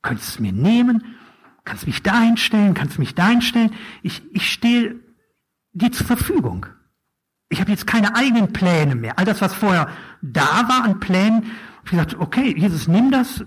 könntest 0.01 0.29
es 0.31 0.39
mir 0.39 0.53
nehmen, 0.53 1.17
kannst 1.65 1.87
mich 1.87 2.03
dahin 2.03 2.37
stellen, 2.37 2.75
kannst 2.75 2.99
mich 2.99 3.15
dahin 3.15 3.43
stellen. 3.43 3.75
Ich, 4.03 4.23
ich 4.33 4.51
stehe 4.51 5.01
dir 5.73 5.91
zur 5.91 6.07
Verfügung. 6.07 6.67
Ich 7.49 7.61
habe 7.61 7.71
jetzt 7.71 7.87
keine 7.87 8.17
eigenen 8.17 8.53
Pläne 8.53 8.95
mehr. 8.95 9.19
All 9.19 9.25
das, 9.25 9.41
was 9.41 9.55
vorher 9.55 9.89
da 10.23 10.69
war 10.69 10.85
an 10.85 11.01
Plänen, 11.01 11.53
ich 11.85 11.91
gesagt, 11.91 12.15
okay, 12.15 12.55
Jesus, 12.57 12.89
nimm 12.89 13.11
das 13.11 13.45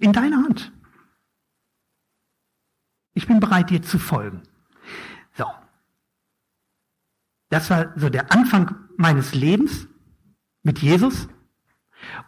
in 0.00 0.12
deine 0.12 0.36
Hand. 0.36 0.72
Ich 3.14 3.26
bin 3.26 3.40
bereit, 3.40 3.70
dir 3.70 3.82
zu 3.82 3.98
folgen. 3.98 4.42
So. 5.36 5.46
Das 7.50 7.68
war 7.70 7.92
so 7.96 8.08
der 8.08 8.30
Anfang 8.30 8.76
meines 8.96 9.34
Lebens 9.34 9.88
mit 10.62 10.78
Jesus. 10.78 11.28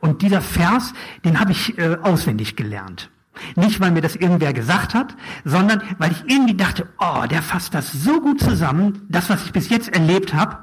Und 0.00 0.22
dieser 0.22 0.40
Vers, 0.40 0.92
den 1.24 1.38
habe 1.38 1.52
ich 1.52 1.78
äh, 1.78 1.98
auswendig 2.02 2.56
gelernt. 2.56 3.10
Nicht, 3.56 3.80
weil 3.80 3.90
mir 3.90 4.00
das 4.00 4.16
irgendwer 4.16 4.52
gesagt 4.52 4.94
hat, 4.94 5.16
sondern 5.44 5.82
weil 5.98 6.12
ich 6.12 6.22
irgendwie 6.26 6.56
dachte, 6.56 6.88
oh, 6.98 7.26
der 7.30 7.42
fasst 7.42 7.74
das 7.74 7.92
so 7.92 8.20
gut 8.20 8.40
zusammen, 8.40 9.06
das, 9.08 9.30
was 9.30 9.44
ich 9.44 9.52
bis 9.52 9.68
jetzt 9.68 9.88
erlebt 9.88 10.34
habe, 10.34 10.58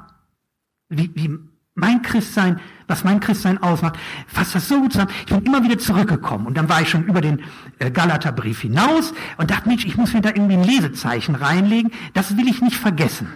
wie, 0.88 1.10
wie 1.14 1.38
mein 1.74 2.02
Christsein, 2.02 2.60
was 2.88 3.04
mein 3.04 3.20
Christsein 3.20 3.62
ausmacht, 3.62 3.96
fasst 4.26 4.54
das 4.54 4.68
so 4.68 4.80
gut 4.80 4.92
zusammen. 4.92 5.12
Ich 5.20 5.26
bin 5.26 5.44
immer 5.44 5.62
wieder 5.62 5.78
zurückgekommen 5.78 6.46
und 6.46 6.56
dann 6.56 6.68
war 6.68 6.82
ich 6.82 6.90
schon 6.90 7.04
über 7.04 7.20
den 7.20 7.42
äh, 7.78 7.90
Galaterbrief 7.90 8.62
hinaus 8.62 9.14
und 9.36 9.50
dachte, 9.50 9.68
Mensch, 9.68 9.84
ich 9.84 9.96
muss 9.96 10.12
mir 10.12 10.20
da 10.20 10.30
irgendwie 10.30 10.56
ein 10.56 10.64
Lesezeichen 10.64 11.36
reinlegen, 11.36 11.92
das 12.14 12.36
will 12.36 12.48
ich 12.48 12.60
nicht 12.60 12.76
vergessen. 12.76 13.28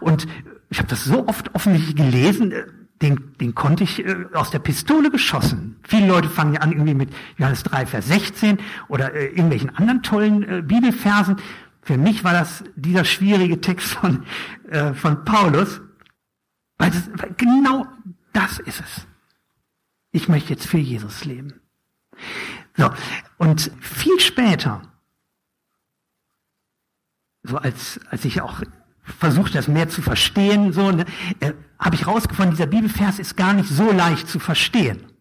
Und 0.00 0.26
ich 0.68 0.78
habe 0.78 0.88
das 0.88 1.04
so 1.04 1.28
oft 1.28 1.54
offensichtlich 1.54 1.96
gelesen, 1.96 2.50
äh, 2.50 2.64
den, 3.02 3.34
den 3.40 3.54
konnte 3.54 3.84
ich 3.84 4.04
äh, 4.04 4.26
aus 4.32 4.50
der 4.50 4.58
Pistole 4.58 5.10
geschossen. 5.10 5.75
Viele 5.88 6.08
Leute 6.08 6.28
fangen 6.28 6.54
ja 6.54 6.60
an 6.60 6.72
irgendwie 6.72 6.94
mit 6.94 7.10
Johannes 7.38 7.62
3, 7.62 7.86
Vers 7.86 8.08
16 8.08 8.58
oder 8.88 9.14
äh, 9.14 9.26
irgendwelchen 9.26 9.74
anderen 9.76 10.02
tollen 10.02 10.42
äh, 10.42 10.62
Bibelversen. 10.62 11.36
Für 11.82 11.96
mich 11.96 12.24
war 12.24 12.32
das 12.32 12.64
dieser 12.74 13.04
schwierige 13.04 13.60
Text 13.60 13.88
von, 13.88 14.24
äh, 14.68 14.92
von 14.94 15.24
Paulus, 15.24 15.80
weil, 16.78 16.90
das, 16.90 17.08
weil 17.14 17.34
genau 17.36 17.86
das 18.32 18.58
ist 18.58 18.80
es. 18.80 19.06
Ich 20.10 20.28
möchte 20.28 20.50
jetzt 20.50 20.66
für 20.66 20.78
Jesus 20.78 21.24
leben. 21.24 21.60
So, 22.76 22.90
und 23.38 23.70
viel 23.80 24.18
später, 24.18 24.82
so 27.42 27.58
als, 27.58 28.00
als 28.10 28.24
ich 28.24 28.40
auch 28.40 28.62
versucht, 29.02 29.54
das 29.54 29.68
mehr 29.68 29.88
zu 29.88 30.02
verstehen, 30.02 30.72
so, 30.72 30.90
ne, 30.90 31.04
äh, 31.40 31.52
habe 31.78 31.94
ich 31.94 32.06
rausgefunden, 32.06 32.56
dieser 32.56 32.66
Bibelvers 32.66 33.18
ist 33.18 33.36
gar 33.36 33.52
nicht 33.52 33.68
so 33.68 33.92
leicht 33.92 34.28
zu 34.28 34.38
verstehen. 34.38 35.12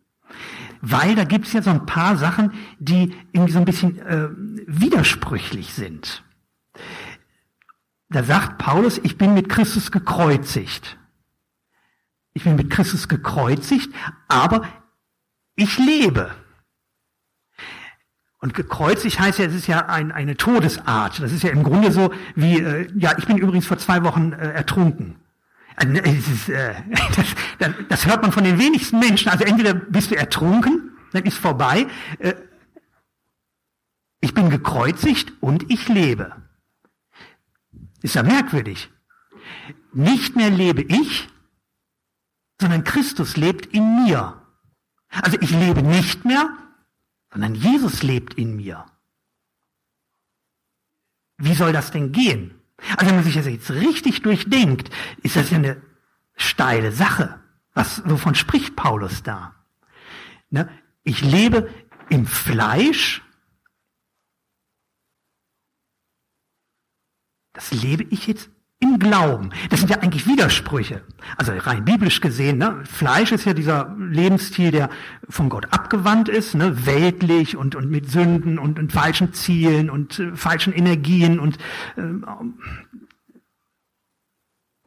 Weil 0.88 1.16
da 1.16 1.24
gibt 1.24 1.48
es 1.48 1.54
ja 1.54 1.64
so 1.64 1.72
ein 1.72 1.88
paar 1.88 2.16
Sachen, 2.16 2.54
die 2.78 3.16
irgendwie 3.32 3.52
so 3.52 3.58
ein 3.58 3.66
bisschen 3.66 3.98
äh, 4.06 4.30
widersprüchlich 4.68 5.74
sind. 5.74 6.24
Da 8.10 8.22
sagt 8.22 8.60
Paulus, 8.60 9.00
ich 9.00 9.18
bin 9.18 9.34
mit 9.34 9.50
Christus 9.50 9.92
gekreuzigt. 9.92 11.00
Ich 12.34 12.44
bin 12.44 12.56
mit 12.56 12.70
Christus 12.70 13.08
gekreuzigt, 13.08 13.92
aber 14.28 14.62
ich 15.56 15.80
lebe. 15.80 16.36
Und 18.38 18.54
gekreuzigt 18.54 19.20
heißt 19.20 19.40
ja, 19.40 19.46
es 19.46 19.56
ist 19.56 19.66
ja 19.66 19.88
ein, 19.88 20.12
eine 20.12 20.38
Todesart. 20.38 21.20
Das 21.20 21.32
ist 21.32 21.42
ja 21.42 21.50
im 21.50 21.64
Grunde 21.64 21.92
so 21.92 22.14
wie, 22.36 22.60
äh, 22.60 22.88
ja, 22.96 23.18
ich 23.18 23.26
bin 23.26 23.40
übrigens 23.40 23.66
vor 23.66 23.80
zwei 23.80 24.04
Wochen 24.04 24.34
äh, 24.34 24.52
ertrunken. 24.52 25.16
Also, 25.76 25.92
ne, 25.92 26.00
äh, 26.00 26.76
das, 27.60 27.72
das, 27.90 28.06
hört 28.06 28.22
man 28.22 28.32
von 28.32 28.44
den 28.44 28.58
wenigsten 28.60 29.00
Menschen. 29.00 29.30
Also 29.30 29.44
entweder 29.44 29.74
bist 29.74 30.12
du 30.12 30.16
ertrunken, 30.16 30.98
dann 31.12 31.24
ist 31.24 31.38
vorbei. 31.38 31.88
Äh, 32.20 32.36
ich 34.22 34.34
bin 34.34 34.50
gekreuzigt 34.50 35.34
und 35.42 35.72
ich 35.72 35.88
lebe. 35.88 36.36
Ist 38.02 38.16
ja 38.16 38.24
merkwürdig. 38.24 38.90
Nicht 39.94 40.36
mehr 40.36 40.50
lebe 40.50 40.82
ich, 40.82 41.30
sondern 42.60 42.84
Christus 42.84 43.38
lebt 43.38 43.68
in 43.68 44.06
mir. 44.06 44.42
Also 45.10 45.38
ich 45.40 45.52
lebe 45.52 45.82
nicht 45.82 46.26
mehr, 46.26 46.50
sondern 47.32 47.56
Jesus 47.56 48.04
lebt 48.04 48.34
in 48.36 48.56
mir. 48.56 48.86
Wie 51.38 51.54
soll 51.54 51.74
das 51.74 51.92
denn 51.92 52.12
gehen? 52.12 52.55
Also 52.78 53.08
wenn 53.08 53.16
man 53.16 53.24
sich 53.24 53.36
das 53.36 53.48
jetzt 53.48 53.72
richtig 53.72 54.22
durchdenkt, 54.22 54.90
ist 55.24 55.36
das 55.36 55.50
ja 55.50 55.58
eine 55.58 55.82
steile 56.36 56.92
Sache. 56.92 57.40
Was, 57.74 58.02
wovon 58.06 58.36
spricht 58.36 58.76
Paulus 58.76 59.24
da? 59.24 59.56
Ne? 60.50 60.70
Ich 61.04 61.22
lebe 61.22 61.70
im 62.10 62.26
Fleisch. 62.26 63.22
Das 67.54 67.72
lebe 67.72 68.04
ich 68.04 68.28
jetzt 68.28 68.50
im 68.80 69.00
Glauben. 69.00 69.52
Das 69.70 69.80
sind 69.80 69.90
ja 69.90 70.00
eigentlich 70.00 70.28
Widersprüche. 70.28 71.02
Also 71.38 71.54
rein 71.54 71.86
biblisch 71.86 72.20
gesehen, 72.20 72.58
ne? 72.58 72.84
Fleisch 72.84 73.32
ist 73.32 73.46
ja 73.46 73.54
dieser 73.54 73.96
Lebensstil, 73.98 74.72
der 74.72 74.90
von 75.30 75.50
Gott 75.50 75.68
abgewandt 75.72 76.28
ist, 76.28 76.56
ne? 76.56 76.86
weltlich 76.86 77.56
und, 77.56 77.76
und 77.76 77.90
mit 77.90 78.10
Sünden 78.12 78.60
und, 78.60 78.78
und 78.78 78.92
falschen 78.92 79.34
Zielen 79.34 79.90
und 79.90 80.20
äh, 80.20 80.36
falschen 80.36 80.74
Energien 80.74 81.40
und 81.40 81.58
äh, 81.96 82.02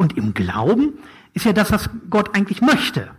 und 0.01 0.17
im 0.17 0.33
Glauben 0.33 0.99
ist 1.35 1.45
ja 1.45 1.53
das, 1.53 1.73
was 1.73 1.91
Gott 2.09 2.37
eigentlich 2.37 2.61
möchte. 2.61 3.11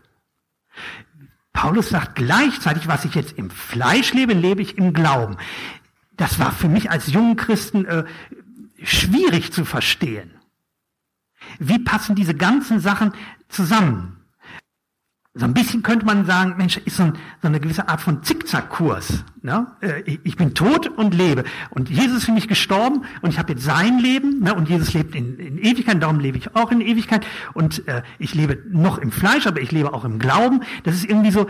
Paulus 1.51 1.89
sagt 1.89 2.15
gleichzeitig, 2.15 2.87
was 2.87 3.03
ich 3.03 3.15
jetzt 3.15 3.37
im 3.37 3.49
Fleisch 3.49 4.13
lebe, 4.13 4.33
lebe 4.33 4.61
ich 4.61 4.77
im 4.77 4.93
Glauben. 4.93 5.35
Das 6.15 6.39
war 6.39 6.51
für 6.51 6.69
mich 6.69 6.89
als 6.89 7.11
jungen 7.11 7.35
Christen 7.35 7.85
äh, 7.85 8.05
schwierig 8.81 9.51
zu 9.51 9.65
verstehen. 9.65 10.38
Wie 11.59 11.79
passen 11.79 12.15
diese 12.15 12.35
ganzen 12.35 12.79
Sachen 12.79 13.13
zusammen? 13.47 14.19
So 15.35 15.45
ein 15.45 15.53
bisschen 15.53 15.83
könnte 15.83 16.05
man 16.05 16.25
sagen, 16.25 16.55
Mensch, 16.57 16.77
ist 16.77 16.97
so, 16.97 17.03
ein, 17.03 17.13
so 17.41 17.47
eine 17.47 17.59
gewisse 17.59 17.87
Art 17.87 18.01
von 18.01 18.23
Zickzackkurs. 18.23 19.23
Ne? 19.41 19.67
Äh, 19.79 20.17
ich 20.23 20.35
bin 20.35 20.55
tot 20.55 20.87
und 20.87 21.13
lebe. 21.13 21.43
Und 21.69 21.89
Jesus 21.89 22.17
ist 22.17 22.25
für 22.25 22.31
mich 22.31 22.47
gestorben 22.47 23.05
und 23.21 23.29
ich 23.29 23.37
habe 23.37 23.53
jetzt 23.53 23.63
sein 23.63 23.99
Leben. 23.99 24.39
Ne? 24.39 24.55
Und 24.55 24.67
Jesus 24.67 24.93
lebt 24.93 25.15
in, 25.15 25.37
in 25.37 25.57
Ewigkeit, 25.59 26.01
darum 26.01 26.19
lebe 26.19 26.37
ich 26.37 26.55
auch 26.55 26.71
in 26.71 26.81
Ewigkeit. 26.81 27.25
Und 27.53 27.87
äh, 27.87 28.01
ich 28.17 28.33
lebe 28.33 28.57
noch 28.69 28.97
im 28.97 29.11
Fleisch, 29.11 29.45
aber 29.45 29.61
ich 29.61 29.71
lebe 29.71 29.93
auch 29.93 30.03
im 30.03 30.17
Glauben. 30.17 30.61
Das 30.83 30.95
ist 30.95 31.05
irgendwie 31.05 31.31
so, 31.31 31.43
äh, 31.43 31.47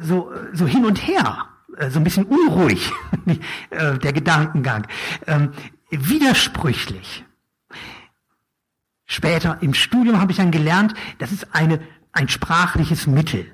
so, 0.00 0.30
so 0.52 0.66
hin 0.66 0.84
und 0.84 1.06
her. 1.06 1.46
Äh, 1.76 1.90
so 1.90 1.98
ein 1.98 2.04
bisschen 2.04 2.24
unruhig, 2.24 2.90
der 3.70 4.12
Gedankengang. 4.12 4.86
Ähm, 5.26 5.50
widersprüchlich. 5.90 7.24
Später 9.10 9.58
im 9.60 9.74
Studium 9.74 10.20
habe 10.20 10.30
ich 10.30 10.38
dann 10.38 10.52
gelernt, 10.52 10.94
das 11.18 11.32
ist 11.32 11.52
eine, 11.52 11.80
ein 12.12 12.28
sprachliches 12.28 13.08
Mittel. 13.08 13.44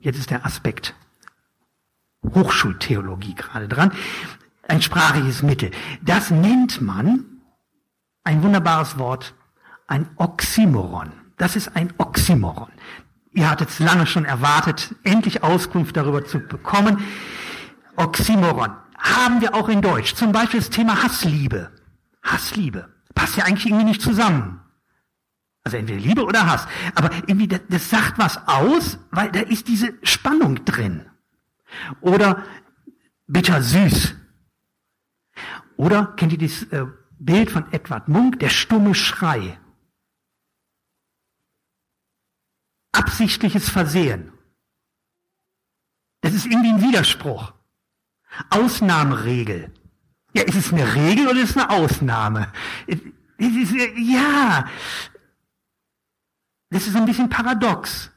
Jetzt 0.00 0.18
ist 0.18 0.30
der 0.30 0.44
Aspekt 0.44 0.96
Hochschultheologie 2.34 3.36
gerade 3.36 3.68
dran. 3.68 3.92
Ein 4.66 4.82
sprachliches 4.82 5.44
Mittel. 5.44 5.70
Das 6.02 6.32
nennt 6.32 6.80
man, 6.80 7.24
ein 8.24 8.42
wunderbares 8.42 8.98
Wort, 8.98 9.32
ein 9.86 10.08
Oxymoron. 10.16 11.12
Das 11.36 11.54
ist 11.54 11.76
ein 11.76 11.92
Oxymoron. 11.98 12.72
Ihr 13.30 13.48
hattet 13.48 13.68
es 13.68 13.78
lange 13.78 14.08
schon 14.08 14.24
erwartet, 14.24 14.92
endlich 15.04 15.44
Auskunft 15.44 15.96
darüber 15.96 16.24
zu 16.24 16.40
bekommen. 16.40 16.98
Oxymoron 17.94 18.72
haben 18.98 19.40
wir 19.40 19.54
auch 19.54 19.68
in 19.68 19.82
Deutsch. 19.82 20.16
Zum 20.16 20.32
Beispiel 20.32 20.58
das 20.58 20.70
Thema 20.70 21.00
Hassliebe. 21.04 21.70
Hassliebe 22.24 22.95
passt 23.16 23.36
ja 23.36 23.44
eigentlich 23.44 23.66
irgendwie 23.66 23.86
nicht 23.86 24.02
zusammen. 24.02 24.60
Also 25.64 25.78
entweder 25.78 25.98
Liebe 25.98 26.24
oder 26.24 26.46
Hass. 26.46 26.68
Aber 26.94 27.10
irgendwie, 27.26 27.48
das, 27.48 27.62
das 27.68 27.90
sagt 27.90 28.18
was 28.18 28.46
aus, 28.46 29.00
weil 29.10 29.32
da 29.32 29.40
ist 29.40 29.66
diese 29.66 29.98
Spannung 30.04 30.64
drin. 30.64 31.10
Oder 32.00 32.44
bittersüß. 33.26 34.14
Oder 35.76 36.06
kennt 36.16 36.32
ihr 36.32 36.38
das 36.38 36.62
äh, 36.70 36.86
Bild 37.18 37.50
von 37.50 37.72
Edward 37.72 38.06
Munk, 38.06 38.38
der 38.38 38.50
stumme 38.50 38.94
Schrei? 38.94 39.58
Absichtliches 42.92 43.68
Versehen. 43.68 44.32
Das 46.20 46.32
ist 46.32 46.46
irgendwie 46.46 46.70
ein 46.70 46.82
Widerspruch. 46.82 47.52
Ausnahmeregel. 48.50 49.72
Ja, 50.36 50.42
ist 50.42 50.54
es 50.54 50.70
eine 50.70 50.94
Regel 50.94 51.28
oder 51.28 51.40
ist 51.40 51.50
es 51.50 51.56
eine 51.56 51.70
Ausnahme? 51.70 52.52
ja, 53.38 54.66
das 56.68 56.86
ist 56.86 56.94
ein 56.94 57.06
bisschen 57.06 57.30
paradox. 57.30 58.10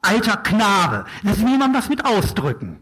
Alter 0.00 0.36
Knabe. 0.36 1.06
Das 1.24 1.40
will 1.40 1.58
man 1.58 1.74
was 1.74 1.88
mit 1.88 2.04
ausdrücken. 2.04 2.78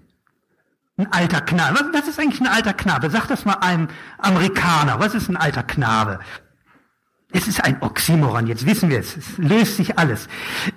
Ein 0.99 1.11
alter 1.15 1.41
Knabe. 1.41 1.81
Was, 1.81 2.03
was 2.03 2.09
ist 2.09 2.21
eigentlich 2.21 2.43
ein 2.43 2.47
alter 2.47 2.75
Knabe? 2.75 3.09
Sag 3.09 3.27
das 3.29 3.47
mal 3.47 3.55
einem 3.55 3.89
Amerikaner. 4.19 5.01
Was 5.01 5.15
ist 5.15 5.31
ein 5.31 5.39
alter 5.39 5.63
Knabe? 5.63 6.21
Es 7.33 7.49
ist 7.49 7.65
ein 7.65 7.81
Oxymoron. 7.81 8.47
Jetzt 8.47 8.67
wissen 8.67 8.91
wir 8.91 8.99
es. 8.99 9.17
Es 9.17 9.39
löst 9.39 9.79
sich 9.79 9.99
alles. 9.99 10.29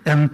Ähm, 0.06 0.30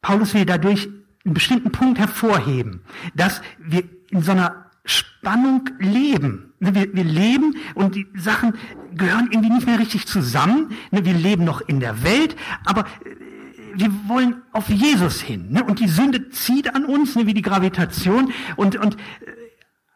Paulus 0.00 0.32
will 0.32 0.46
dadurch 0.46 0.88
einen 1.26 1.34
bestimmten 1.34 1.72
Punkt 1.72 1.98
hervorheben, 1.98 2.82
dass 3.14 3.42
wir 3.58 3.84
in 4.08 4.22
so 4.22 4.32
einer 4.32 4.71
Spannung 4.84 5.70
leben. 5.78 6.52
Ne, 6.58 6.74
wir, 6.74 6.92
wir 6.92 7.04
leben 7.04 7.56
und 7.74 7.94
die 7.94 8.06
Sachen 8.14 8.54
gehören 8.94 9.28
irgendwie 9.30 9.50
nicht 9.50 9.66
mehr 9.66 9.78
richtig 9.78 10.06
zusammen. 10.06 10.70
Ne, 10.90 11.04
wir 11.04 11.14
leben 11.14 11.44
noch 11.44 11.60
in 11.60 11.80
der 11.80 12.02
Welt, 12.02 12.36
aber 12.64 12.86
äh, 13.04 13.16
wir 13.74 13.90
wollen 14.08 14.42
auf 14.52 14.68
Jesus 14.68 15.20
hin. 15.20 15.50
Ne? 15.50 15.64
Und 15.64 15.80
die 15.80 15.88
Sünde 15.88 16.28
zieht 16.30 16.74
an 16.74 16.84
uns, 16.84 17.16
wie 17.16 17.34
die 17.34 17.42
Gravitation. 17.42 18.32
Und, 18.56 18.76
und, 18.76 18.96
äh, 18.96 18.98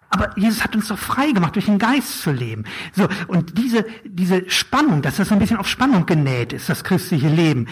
aber 0.08 0.38
Jesus 0.38 0.62
hat 0.62 0.74
uns 0.76 0.88
doch 0.88 0.98
frei 0.98 1.32
gemacht, 1.32 1.56
durch 1.56 1.66
den 1.66 1.78
Geist 1.78 2.20
zu 2.20 2.30
leben. 2.30 2.64
So, 2.92 3.08
und 3.26 3.58
diese, 3.58 3.84
diese 4.04 4.48
Spannung, 4.48 5.02
dass 5.02 5.16
das 5.16 5.28
so 5.28 5.34
ein 5.34 5.40
bisschen 5.40 5.58
auf 5.58 5.68
Spannung 5.68 6.06
genäht 6.06 6.52
ist, 6.52 6.68
das 6.68 6.84
christliche 6.84 7.28
Leben, 7.28 7.66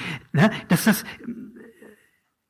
dass 0.68 0.84
das 0.84 1.04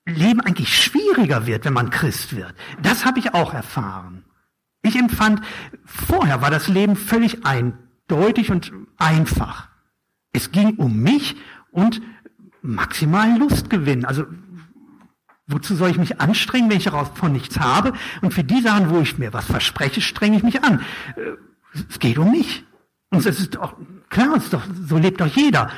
Leben 0.07 0.41
eigentlich 0.41 0.77
schwieriger 0.77 1.47
wird, 1.47 1.65
wenn 1.65 1.75
man 1.75 1.91
Christ 1.91 2.35
wird. 2.35 2.55
Das 2.83 3.05
habe 3.05 3.19
ich 3.19 3.35
auch 3.35 3.55
erfahren. 3.55 4.25
Ich 4.85 4.97
empfand, 4.97 5.41
vorher 5.87 6.43
war 6.43 6.51
das 6.51 6.69
Leben 6.69 6.95
völlig 6.95 7.45
eindeutig 7.47 8.51
und 8.51 8.71
einfach. 8.99 9.69
Es 10.33 10.53
ging 10.53 10.77
um 10.77 11.01
mich 11.01 11.37
und 11.71 12.03
maximalen 12.61 13.39
Lustgewinn. 13.39 14.05
Also 14.05 14.27
wozu 15.47 15.75
soll 15.75 15.91
ich 15.91 15.97
mich 15.97 16.21
anstrengen, 16.21 16.69
wenn 16.69 16.77
ich 16.77 16.85
davon 16.85 17.33
nichts 17.33 17.59
habe? 17.59 17.95
Und 18.21 18.35
für 18.35 18.45
die 18.45 18.61
Sachen, 18.61 18.91
wo 18.91 19.01
ich 19.01 19.17
mir 19.17 19.33
was 19.33 19.47
verspreche, 19.47 20.03
strenge 20.03 20.37
ich 20.37 20.43
mich 20.43 20.63
an. 20.63 20.81
Äh, 21.17 21.81
es 21.89 21.99
geht 21.99 22.19
um 22.19 22.31
mich. 22.31 22.65
Und 23.11 23.25
es 23.25 23.41
ist 23.41 23.55
doch 23.55 23.77
klar, 24.11 24.37
ist 24.37 24.53
doch, 24.53 24.63
so 24.87 24.99
lebt 24.99 25.23
doch 25.23 25.27
jeder. 25.27 25.71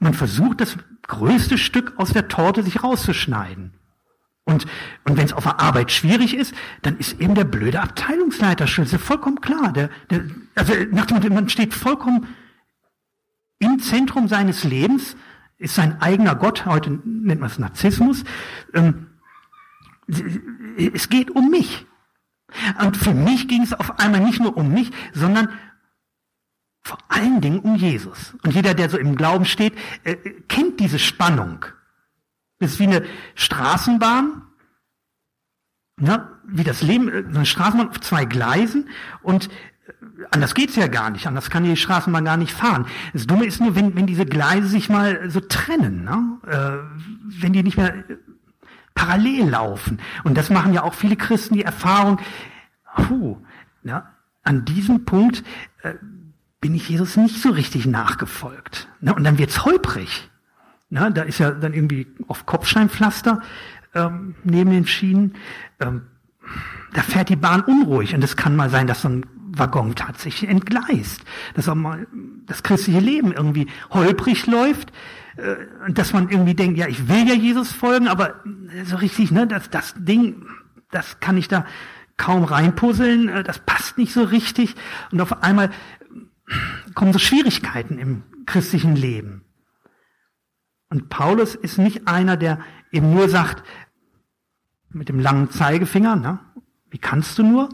Man 0.00 0.12
versucht, 0.12 0.60
das 0.60 0.76
größte 1.02 1.56
Stück 1.56 1.94
aus 1.96 2.12
der 2.12 2.28
Torte 2.28 2.62
sich 2.62 2.82
rauszuschneiden. 2.82 3.72
Und, 4.50 4.66
und 5.04 5.16
wenn 5.16 5.26
es 5.26 5.32
auf 5.32 5.44
der 5.44 5.60
Arbeit 5.60 5.92
schwierig 5.92 6.34
ist, 6.34 6.54
dann 6.82 6.96
ist 6.98 7.20
eben 7.20 7.34
der 7.34 7.44
blöde 7.44 7.80
Abteilungsleiter 7.80 8.66
schuld. 8.66 8.88
Vollkommen 8.88 9.40
klar. 9.40 9.72
Der, 9.72 9.90
der, 10.10 10.24
also 10.54 10.74
nach 10.90 11.06
dem, 11.06 11.34
man 11.34 11.48
steht 11.48 11.72
vollkommen 11.72 12.26
im 13.60 13.78
Zentrum 13.78 14.26
seines 14.28 14.64
Lebens, 14.64 15.16
ist 15.58 15.74
sein 15.74 16.00
eigener 16.00 16.34
Gott, 16.34 16.66
heute 16.66 16.90
nennt 17.04 17.40
man 17.40 17.50
es 17.50 17.58
Narzissmus. 17.58 18.24
Ähm, 18.74 19.06
es 20.76 21.08
geht 21.08 21.30
um 21.30 21.50
mich. 21.50 21.86
Und 22.82 22.96
für 22.96 23.14
mich 23.14 23.46
ging 23.46 23.62
es 23.62 23.72
auf 23.72 24.00
einmal 24.00 24.20
nicht 24.20 24.40
nur 24.40 24.56
um 24.56 24.72
mich, 24.72 24.90
sondern 25.12 25.48
vor 26.82 26.98
allen 27.08 27.40
Dingen 27.40 27.60
um 27.60 27.76
Jesus. 27.76 28.34
Und 28.42 28.54
jeder, 28.54 28.74
der 28.74 28.90
so 28.90 28.98
im 28.98 29.14
Glauben 29.14 29.44
steht, 29.44 29.74
äh, 30.02 30.16
kennt 30.48 30.80
diese 30.80 30.98
Spannung. 30.98 31.66
Ist 32.60 32.78
wie 32.78 32.84
eine 32.84 33.04
Straßenbahn, 33.34 34.42
ja, 36.00 36.28
wie 36.46 36.64
das 36.64 36.82
Leben, 36.82 37.08
äh, 37.08 37.24
eine 37.26 37.46
Straßenbahn 37.46 37.88
auf 37.88 38.00
zwei 38.00 38.24
Gleisen 38.24 38.88
und 39.22 39.48
äh, 39.48 39.92
anders 40.30 40.54
geht's 40.54 40.76
ja 40.76 40.86
gar 40.86 41.10
nicht, 41.10 41.26
anders 41.26 41.50
kann 41.50 41.64
die 41.64 41.76
Straßenbahn 41.76 42.24
gar 42.24 42.36
nicht 42.36 42.52
fahren. 42.52 42.86
Das 43.12 43.26
Dumme 43.26 43.46
ist 43.46 43.60
nur, 43.60 43.74
wenn, 43.74 43.96
wenn 43.96 44.06
diese 44.06 44.26
Gleise 44.26 44.68
sich 44.68 44.88
mal 44.88 45.30
so 45.30 45.40
trennen, 45.40 46.04
ne? 46.04 46.38
äh, 46.46 47.40
wenn 47.40 47.52
die 47.52 47.62
nicht 47.62 47.76
mehr 47.76 47.94
äh, 47.94 48.16
parallel 48.94 49.48
laufen. 49.48 49.98
Und 50.24 50.36
das 50.36 50.50
machen 50.50 50.72
ja 50.72 50.82
auch 50.82 50.94
viele 50.94 51.16
Christen 51.16 51.54
die 51.54 51.64
Erfahrung, 51.64 52.18
puh, 52.94 53.38
ja, 53.82 54.10
an 54.42 54.64
diesem 54.64 55.04
Punkt 55.04 55.44
äh, 55.82 55.94
bin 56.60 56.74
ich 56.74 56.88
Jesus 56.88 57.16
nicht 57.16 57.40
so 57.40 57.50
richtig 57.50 57.86
nachgefolgt. 57.86 58.88
Ne? 59.00 59.14
Und 59.14 59.24
dann 59.24 59.38
wird's 59.38 59.64
holprig. 59.64 60.29
Na, 60.90 61.10
da 61.10 61.22
ist 61.22 61.38
ja 61.38 61.52
dann 61.52 61.72
irgendwie 61.72 62.06
auf 62.28 62.46
Kopfsteinpflaster 62.46 63.40
ähm, 63.94 64.34
neben 64.44 64.70
den 64.70 64.86
Schienen. 64.86 65.34
Ähm, 65.78 66.02
da 66.92 67.02
fährt 67.02 67.28
die 67.28 67.36
Bahn 67.36 67.60
unruhig 67.60 68.14
und 68.14 68.24
es 68.24 68.36
kann 68.36 68.56
mal 68.56 68.70
sein, 68.70 68.86
dass 68.86 69.02
so 69.02 69.08
ein 69.08 69.26
Waggon 69.52 69.94
tatsächlich 69.94 70.50
entgleist, 70.50 71.22
dass 71.54 71.68
auch 71.68 71.74
mal 71.74 72.06
das 72.46 72.62
christliche 72.62 73.00
Leben 73.00 73.32
irgendwie 73.32 73.68
holprig 73.90 74.46
läuft 74.46 74.92
äh, 75.36 75.92
dass 75.92 76.12
man 76.12 76.28
irgendwie 76.28 76.54
denkt, 76.54 76.78
ja, 76.78 76.86
ich 76.86 77.08
will 77.08 77.26
ja 77.28 77.34
Jesus 77.34 77.72
folgen, 77.72 78.08
aber 78.08 78.40
so 78.84 78.96
richtig, 78.96 79.30
ne, 79.30 79.46
das, 79.46 79.70
das 79.70 79.94
Ding, 79.96 80.44
das 80.90 81.20
kann 81.20 81.36
ich 81.36 81.48
da 81.48 81.64
kaum 82.16 82.44
reinpuzzeln, 82.44 83.28
äh, 83.28 83.42
das 83.42 83.58
passt 83.60 83.96
nicht 83.96 84.12
so 84.12 84.22
richtig 84.22 84.74
und 85.12 85.20
auf 85.20 85.42
einmal 85.42 85.70
kommen 86.94 87.12
so 87.12 87.18
Schwierigkeiten 87.18 87.98
im 87.98 88.22
christlichen 88.46 88.96
Leben. 88.96 89.42
Und 90.90 91.08
Paulus 91.08 91.54
ist 91.54 91.78
nicht 91.78 92.06
einer, 92.06 92.36
der 92.36 92.58
eben 92.90 93.14
nur 93.14 93.28
sagt, 93.28 93.64
mit 94.90 95.08
dem 95.08 95.20
langen 95.20 95.50
Zeigefinger, 95.50 96.16
ne? 96.16 96.40
wie 96.90 96.98
kannst 96.98 97.38
du 97.38 97.44
nur? 97.44 97.68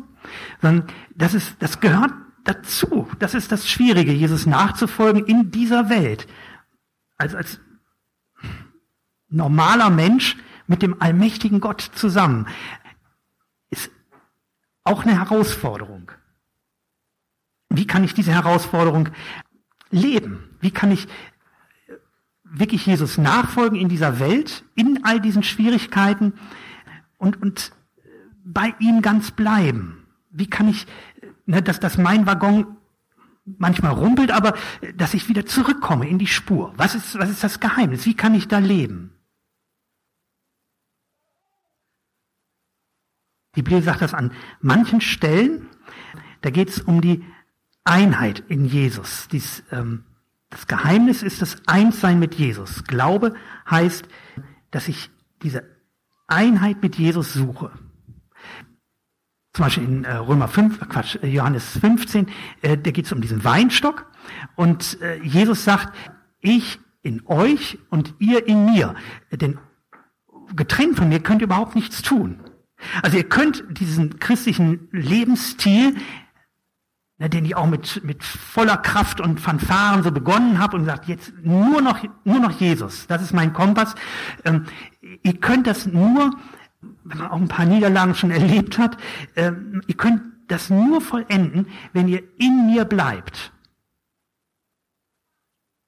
Sondern 0.61 0.87
das 1.15 1.35
ist, 1.35 1.57
das 1.61 1.81
gehört 1.81 2.13
dazu. 2.45 3.09
Das 3.19 3.35
ist 3.35 3.51
das 3.51 3.69
Schwierige, 3.69 4.13
Jesus 4.13 4.47
nachzufolgen 4.47 5.25
in 5.25 5.51
dieser 5.51 5.89
Welt. 5.89 6.27
Als, 7.17 7.35
als 7.35 7.61
normaler 9.29 9.89
Mensch 9.89 10.37
mit 10.67 10.83
dem 10.83 11.01
allmächtigen 11.01 11.61
Gott 11.61 11.81
zusammen. 11.81 12.47
Ist 13.71 13.91
auch 14.85 15.05
eine 15.05 15.19
Herausforderung. 15.19 16.13
Wie 17.71 17.87
kann 17.87 18.05
ich 18.05 18.15
diese 18.15 18.33
Herausforderung 18.33 19.09
leben? 19.91 20.57
Wie 20.61 20.71
kann 20.71 20.91
ich 20.91 21.09
wirklich 22.51 22.87
Jesus 22.87 23.19
nachfolgen 23.19 23.79
in 23.79 23.89
dieser 23.89 24.19
Welt, 24.21 24.65
in 24.75 25.05
all 25.05 25.21
diesen 25.21 25.43
Schwierigkeiten 25.43 26.35
und, 27.19 27.41
und 27.43 27.73
bei 28.45 28.75
ihm 28.79 29.03
ganz 29.03 29.31
bleiben? 29.31 30.07
Wie 30.31 30.49
kann 30.49 30.69
ich, 30.69 30.87
ne, 31.47 31.63
dass, 31.63 31.81
dass 31.81 31.99
mein 31.99 32.27
Waggon 32.27 32.77
manchmal 33.45 33.93
rumpelt, 33.93 34.31
aber 34.31 34.55
dass 34.97 35.15
ich 35.15 35.29
wieder 35.29 35.47
zurückkomme 35.47 36.09
in 36.09 36.19
die 36.19 36.27
Spur? 36.27 36.73
Was 36.77 36.95
ist, 36.95 37.19
was 37.19 37.31
ist 37.31 37.45
das 37.45 37.61
Geheimnis? 37.61 38.07
Wie 38.07 38.15
kann 38.15 38.35
ich 38.35 38.49
da 38.49 38.59
leben? 38.59 39.13
Die 43.55 43.63
Bibel 43.63 43.83
sagt 43.83 44.03
das 44.03 44.15
an 44.15 44.33
manchen 44.61 45.01
Stellen, 45.01 45.69
da 46.43 46.51
geht 46.51 46.69
es 46.69 46.81
um 46.81 47.01
die 47.01 47.25
Einheit 47.85 48.43
in 48.49 48.67
Jesus, 48.67 49.29
dies, 49.29 49.63
ähm, 49.71 50.05
das 50.51 50.67
Geheimnis 50.67 51.23
ist 51.23 51.43
das 51.43 51.57
Einssein 51.67 52.19
mit 52.19 52.35
Jesus. 52.35 52.85
Glaube 52.85 53.35
heißt, 53.69 54.07
dass 54.71 54.89
ich 54.89 55.11
diese 55.43 55.65
Einheit 56.29 56.83
mit 56.83 56.97
Jesus 56.97 57.33
suche. 57.33 57.73
Zum 59.53 59.65
Beispiel 59.65 59.85
in 59.85 60.05
äh, 60.05 60.17
Römer 60.17 60.49
5, 60.49 60.83
äh, 60.83 60.85
Quatsch, 60.85 61.17
äh, 61.23 61.29
Johannes 61.29 61.79
15, 61.79 62.27
da 62.63 62.77
geht 62.77 63.07
es 63.07 63.13
um 63.13 63.23
diesen 63.23 63.43
Weinstock. 63.43 64.07
Und 64.55 64.99
Jesus 65.23 65.65
sagt, 65.65 65.97
ich 66.41 66.81
in 67.03 67.25
euch 67.27 67.79
und 67.89 68.15
ihr 68.19 68.47
in 68.49 68.67
mir. 68.67 68.95
Denn 69.31 69.59
getrennt 70.57 70.97
von 70.97 71.09
mir 71.09 71.21
könnt 71.21 71.41
ihr 71.41 71.47
überhaupt 71.47 71.77
nichts 71.77 72.03
tun. 72.03 72.41
Also 73.03 73.17
ihr 73.17 73.29
könnt 73.29 73.65
diesen 73.71 74.19
christlichen 74.19 74.89
Lebensstil 74.91 75.95
ne, 77.19 77.31
den 77.31 77.45
ich 77.45 77.57
auch 77.57 77.67
mit, 77.67 78.03
mit 78.05 78.23
voller 78.25 78.77
Kraft 78.77 79.21
und 79.21 79.41
Fanfaren 79.41 80.03
so 80.03 80.11
begonnen 80.11 80.59
habe 80.59 80.77
und 80.77 80.85
gesagt, 80.85 81.07
jetzt 81.07 81.33
nur 81.43 81.81
noch, 81.81 81.99
nur 82.25 82.41
noch 82.41 82.53
Jesus, 82.53 83.07
das 83.07 83.23
ist 83.23 83.33
mein 83.33 83.53
Kompass. 83.53 83.95
Ähm, 84.45 84.67
ihr 85.23 85.39
könnt 85.39 85.67
das 85.67 85.87
nur, 85.87 86.37
wenn 87.05 87.19
man 87.19 87.29
auch 87.29 87.41
ein 87.41 87.49
paar 87.49 87.67
Niederlagen 87.67 88.15
schon 88.15 88.31
erlebt 88.31 88.79
hat, 88.79 88.97
ähm, 89.35 89.83
ihr 89.87 89.97
könnt 89.97 90.23
das 90.49 90.71
nur 90.71 91.01
vollenden, 91.01 91.69
wenn 91.93 92.09
ihr 92.09 92.23
in 92.39 92.67
mir 92.67 92.85
bleibt. 92.85 93.53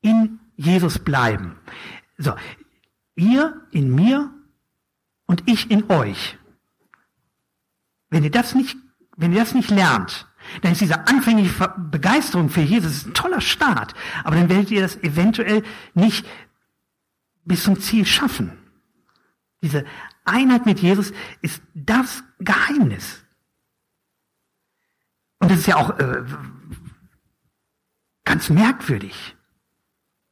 In 0.00 0.40
Jesus 0.56 0.98
bleiben. 0.98 1.56
So, 2.16 2.34
ihr 3.14 3.62
in 3.70 3.94
mir 3.94 4.32
und 5.26 5.48
ich 5.48 5.70
in 5.70 5.88
euch. 5.90 6.38
Wenn 8.10 8.24
ihr 8.24 8.30
das 8.30 8.54
nicht, 8.54 8.76
wenn 9.16 9.32
ihr 9.32 9.40
das 9.40 9.54
nicht 9.54 9.70
lernt, 9.70 10.27
dann 10.62 10.72
ist 10.72 10.80
diese 10.80 11.06
anfängliche 11.06 11.74
Begeisterung 11.76 12.48
für 12.48 12.60
Jesus 12.60 13.06
ein 13.06 13.14
toller 13.14 13.40
Start. 13.40 13.94
Aber 14.24 14.36
dann 14.36 14.48
werdet 14.48 14.70
ihr 14.70 14.80
das 14.80 14.96
eventuell 15.02 15.62
nicht 15.94 16.26
bis 17.44 17.64
zum 17.64 17.80
Ziel 17.80 18.06
schaffen. 18.06 18.52
Diese 19.62 19.84
Einheit 20.24 20.66
mit 20.66 20.80
Jesus 20.80 21.12
ist 21.40 21.62
das 21.74 22.22
Geheimnis. 22.38 23.24
Und 25.38 25.50
das 25.50 25.60
ist 25.60 25.66
ja 25.66 25.76
auch 25.76 25.98
äh, 25.98 26.24
ganz 28.24 28.50
merkwürdig. 28.50 29.36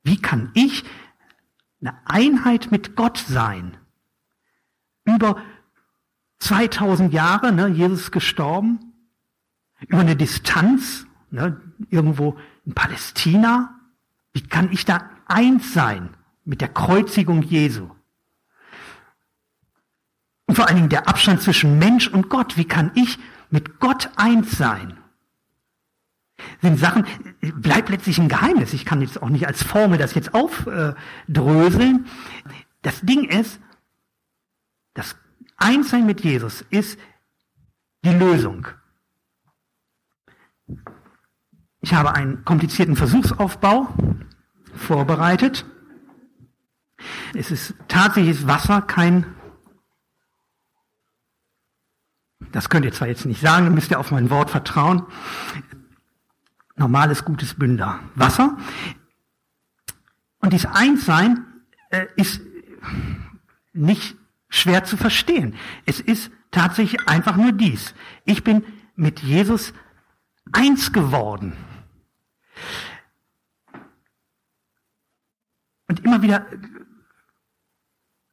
Wie 0.02 0.20
kann 0.20 0.50
ich 0.54 0.84
eine 1.80 1.98
Einheit 2.04 2.70
mit 2.70 2.96
Gott 2.96 3.18
sein? 3.18 3.76
Über 5.04 5.40
2000 6.38 7.12
Jahre, 7.12 7.52
ne, 7.52 7.68
Jesus 7.68 8.10
gestorben, 8.10 8.85
über 9.80 9.98
eine 9.98 10.16
Distanz, 10.16 11.06
ne, 11.30 11.60
irgendwo 11.90 12.38
in 12.64 12.74
Palästina. 12.74 13.78
Wie 14.32 14.42
kann 14.42 14.72
ich 14.72 14.84
da 14.84 15.10
eins 15.26 15.72
sein 15.72 16.10
mit 16.44 16.60
der 16.60 16.68
Kreuzigung 16.68 17.42
Jesu? 17.42 17.90
Und 20.46 20.54
vor 20.54 20.66
allen 20.66 20.76
Dingen 20.76 20.88
der 20.88 21.08
Abstand 21.08 21.42
zwischen 21.42 21.78
Mensch 21.78 22.08
und 22.08 22.28
Gott. 22.28 22.56
Wie 22.56 22.66
kann 22.66 22.92
ich 22.94 23.18
mit 23.50 23.80
Gott 23.80 24.10
eins 24.16 24.56
sein? 24.56 24.96
Sind 26.62 26.78
Sachen, 26.78 27.06
bleibt 27.40 27.88
letztlich 27.88 28.18
ein 28.18 28.28
Geheimnis. 28.28 28.72
Ich 28.72 28.84
kann 28.84 29.00
jetzt 29.00 29.22
auch 29.22 29.28
nicht 29.28 29.46
als 29.46 29.62
Formel 29.62 29.98
das 29.98 30.14
jetzt 30.14 30.34
aufdröseln. 30.34 32.06
Das 32.82 33.00
Ding 33.00 33.24
ist, 33.24 33.58
das 34.94 35.16
Einssein 35.56 36.06
mit 36.06 36.22
Jesus 36.22 36.64
ist 36.70 36.98
die 38.04 38.10
Lösung. 38.10 38.68
Ich 41.80 41.94
habe 41.94 42.14
einen 42.14 42.44
komplizierten 42.44 42.96
Versuchsaufbau 42.96 43.88
vorbereitet. 44.74 45.64
Es 47.34 47.50
ist 47.50 47.74
tatsächlich 47.88 48.46
Wasser, 48.46 48.82
kein 48.82 49.36
Das 52.52 52.68
könnt 52.68 52.84
ihr 52.84 52.92
zwar 52.92 53.08
jetzt 53.08 53.26
nicht 53.26 53.40
sagen, 53.40 53.74
müsst 53.74 53.90
ihr 53.90 54.00
auf 54.00 54.10
mein 54.10 54.30
Wort 54.30 54.50
vertrauen. 54.50 55.02
Normales, 56.76 57.24
gutes 57.24 57.54
Bünder. 57.54 58.00
Wasser. 58.14 58.56
Und 60.38 60.52
dieses 60.52 60.66
Einssein 60.66 61.44
äh, 61.90 62.06
ist 62.16 62.40
nicht 63.72 64.16
schwer 64.48 64.84
zu 64.84 64.96
verstehen. 64.96 65.54
Es 65.84 66.00
ist 66.00 66.30
tatsächlich 66.50 67.06
einfach 67.08 67.36
nur 67.36 67.52
dies. 67.52 67.94
Ich 68.24 68.44
bin 68.44 68.64
mit 68.94 69.20
Jesus 69.20 69.74
eins 70.52 70.92
geworden. 70.92 71.56
Und 75.88 76.04
immer 76.04 76.22
wieder 76.22 76.46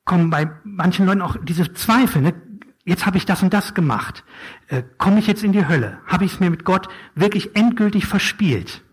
kommen 0.05 0.29
bei 0.29 0.49
manchen 0.63 1.05
Leuten 1.05 1.21
auch 1.21 1.37
diese 1.43 1.73
Zweifel. 1.73 2.21
Ne? 2.21 2.33
Jetzt 2.85 3.05
habe 3.05 3.17
ich 3.17 3.25
das 3.25 3.41
und 3.41 3.53
das 3.53 3.73
gemacht. 3.73 4.23
Äh, 4.67 4.83
Komme 4.97 5.19
ich 5.19 5.27
jetzt 5.27 5.43
in 5.43 5.53
die 5.53 5.67
Hölle? 5.67 6.01
Habe 6.05 6.25
ich 6.25 6.33
es 6.33 6.39
mir 6.39 6.49
mit 6.49 6.65
Gott 6.65 6.89
wirklich 7.15 7.55
endgültig 7.55 8.05
verspielt? 8.05 8.83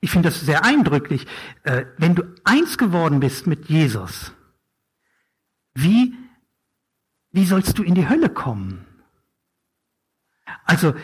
Ich 0.00 0.10
finde 0.10 0.28
das 0.28 0.40
sehr 0.40 0.64
eindrücklich. 0.64 1.26
Äh, 1.64 1.86
wenn 1.96 2.14
du 2.14 2.22
eins 2.44 2.78
geworden 2.78 3.18
bist 3.18 3.46
mit 3.46 3.68
Jesus, 3.68 4.32
wie, 5.74 6.14
wie 7.32 7.44
sollst 7.44 7.76
du 7.78 7.82
in 7.82 7.94
die 7.94 8.08
Hölle 8.08 8.28
kommen? 8.28 8.86
Also, 10.64 10.94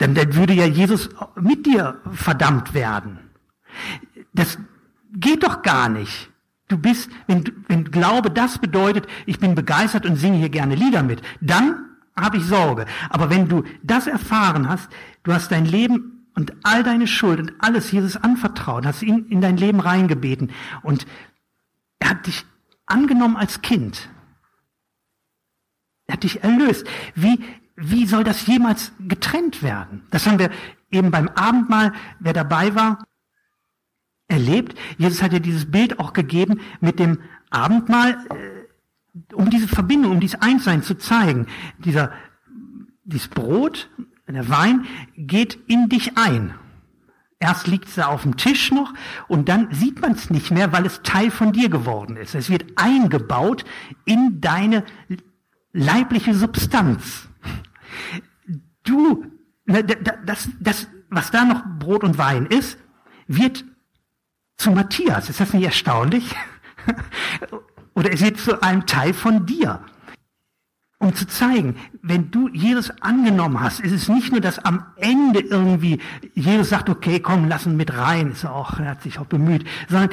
dann, 0.00 0.14
dann 0.14 0.34
würde 0.34 0.54
ja 0.54 0.64
Jesus 0.64 1.10
mit 1.38 1.66
dir 1.66 2.00
verdammt 2.10 2.72
werden. 2.72 3.18
Das 4.32 4.58
geht 5.12 5.42
doch 5.42 5.60
gar 5.60 5.90
nicht. 5.90 6.30
Du 6.68 6.78
bist, 6.78 7.10
wenn, 7.26 7.44
wenn 7.68 7.84
Glaube 7.84 8.30
das 8.30 8.58
bedeutet, 8.58 9.06
ich 9.26 9.38
bin 9.38 9.54
begeistert 9.54 10.06
und 10.06 10.16
singe 10.16 10.38
hier 10.38 10.48
gerne 10.48 10.74
Lieder 10.74 11.02
mit, 11.02 11.20
dann 11.42 11.84
habe 12.16 12.38
ich 12.38 12.46
Sorge. 12.46 12.86
Aber 13.10 13.28
wenn 13.28 13.48
du 13.48 13.64
das 13.82 14.06
erfahren 14.06 14.70
hast, 14.70 14.88
du 15.22 15.34
hast 15.34 15.52
dein 15.52 15.66
Leben 15.66 16.26
und 16.34 16.54
all 16.62 16.82
deine 16.82 17.06
Schuld 17.06 17.38
und 17.38 17.52
alles 17.58 17.92
Jesus 17.92 18.16
anvertraut, 18.16 18.86
hast 18.86 19.02
ihn 19.02 19.26
in 19.26 19.42
dein 19.42 19.58
Leben 19.58 19.80
reingebeten 19.80 20.50
und 20.82 21.06
er 21.98 22.10
hat 22.10 22.26
dich 22.26 22.46
angenommen 22.86 23.36
als 23.36 23.60
Kind. 23.60 24.08
Er 26.06 26.14
hat 26.14 26.22
dich 26.22 26.42
erlöst. 26.42 26.86
Wie, 27.14 27.44
wie 27.80 28.06
soll 28.06 28.24
das 28.24 28.46
jemals 28.46 28.92
getrennt 29.00 29.62
werden? 29.62 30.02
Das 30.10 30.26
haben 30.26 30.38
wir 30.38 30.50
eben 30.90 31.10
beim 31.10 31.28
Abendmahl, 31.28 31.92
wer 32.18 32.32
dabei 32.32 32.74
war, 32.74 33.04
erlebt. 34.28 34.78
Jesus 34.98 35.22
hat 35.22 35.32
ja 35.32 35.38
dieses 35.38 35.70
Bild 35.70 35.98
auch 35.98 36.12
gegeben 36.12 36.60
mit 36.80 36.98
dem 36.98 37.18
Abendmahl, 37.50 38.18
äh, 38.30 39.34
um 39.34 39.50
diese 39.50 39.66
Verbindung, 39.66 40.12
um 40.12 40.20
dieses 40.20 40.40
Einssein 40.40 40.82
zu 40.82 40.94
zeigen. 40.94 41.46
Dieser, 41.78 42.12
dieses 43.02 43.28
Brot, 43.28 43.90
der 44.28 44.48
Wein 44.48 44.86
geht 45.16 45.58
in 45.66 45.88
dich 45.88 46.16
ein. 46.16 46.54
Erst 47.40 47.66
liegt 47.66 47.88
es 47.88 47.94
da 47.94 48.06
auf 48.06 48.22
dem 48.22 48.36
Tisch 48.36 48.70
noch 48.70 48.92
und 49.26 49.48
dann 49.48 49.72
sieht 49.72 50.00
man 50.02 50.12
es 50.12 50.28
nicht 50.28 50.50
mehr, 50.50 50.72
weil 50.72 50.84
es 50.84 51.02
Teil 51.02 51.30
von 51.30 51.52
dir 51.52 51.70
geworden 51.70 52.16
ist. 52.16 52.34
Es 52.34 52.50
wird 52.50 52.66
eingebaut 52.76 53.64
in 54.04 54.40
deine 54.42 54.84
leibliche 55.72 56.34
Substanz. 56.34 57.29
Du, 58.84 59.26
ne, 59.66 59.84
das, 59.84 60.48
das, 60.58 60.88
was 61.08 61.30
da 61.30 61.44
noch 61.44 61.62
Brot 61.78 62.04
und 62.04 62.18
Wein 62.18 62.46
ist, 62.46 62.78
wird 63.26 63.64
zu 64.56 64.70
Matthias. 64.70 65.28
Ist 65.28 65.40
das 65.40 65.52
nicht 65.52 65.64
erstaunlich? 65.64 66.34
Oder 67.94 68.12
es 68.12 68.20
wird 68.20 68.38
zu 68.38 68.62
einem 68.62 68.86
Teil 68.86 69.12
von 69.14 69.46
dir. 69.46 69.80
Um 70.98 71.14
zu 71.14 71.26
zeigen, 71.26 71.76
wenn 72.02 72.30
du 72.30 72.48
Jesus 72.48 72.90
angenommen 73.00 73.60
hast, 73.60 73.80
ist 73.80 73.92
es 73.92 74.08
nicht 74.08 74.32
nur, 74.32 74.42
dass 74.42 74.58
am 74.58 74.84
Ende 74.96 75.40
irgendwie 75.40 75.98
Jesus 76.34 76.68
sagt, 76.68 76.90
okay, 76.90 77.20
komm, 77.20 77.48
lass 77.48 77.64
ihn 77.64 77.76
mit 77.76 77.96
rein, 77.96 78.32
ist 78.32 78.44
auch, 78.44 78.78
er 78.78 78.90
hat 78.90 79.02
sich 79.02 79.18
auch 79.18 79.24
bemüht, 79.24 79.66
sondern 79.88 80.10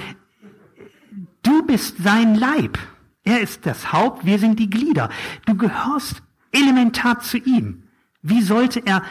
du 1.43 1.65
bist 1.65 1.97
sein 2.01 2.35
Leib. 2.35 2.79
Er 3.23 3.41
ist 3.41 3.65
das 3.65 3.91
Haupt, 3.91 4.25
wir 4.25 4.39
sind 4.39 4.59
die 4.59 4.69
Glieder. 4.69 5.09
Du 5.45 5.55
gehörst 5.55 6.23
elementar 6.53 7.19
zu 7.19 7.37
ihm. 7.37 7.83
Wie 8.29 8.41
sollte 8.41 8.81
er 8.85 9.03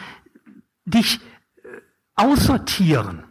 dich 0.85 1.19
äh, 1.57 1.67
aussortieren? 2.15 3.23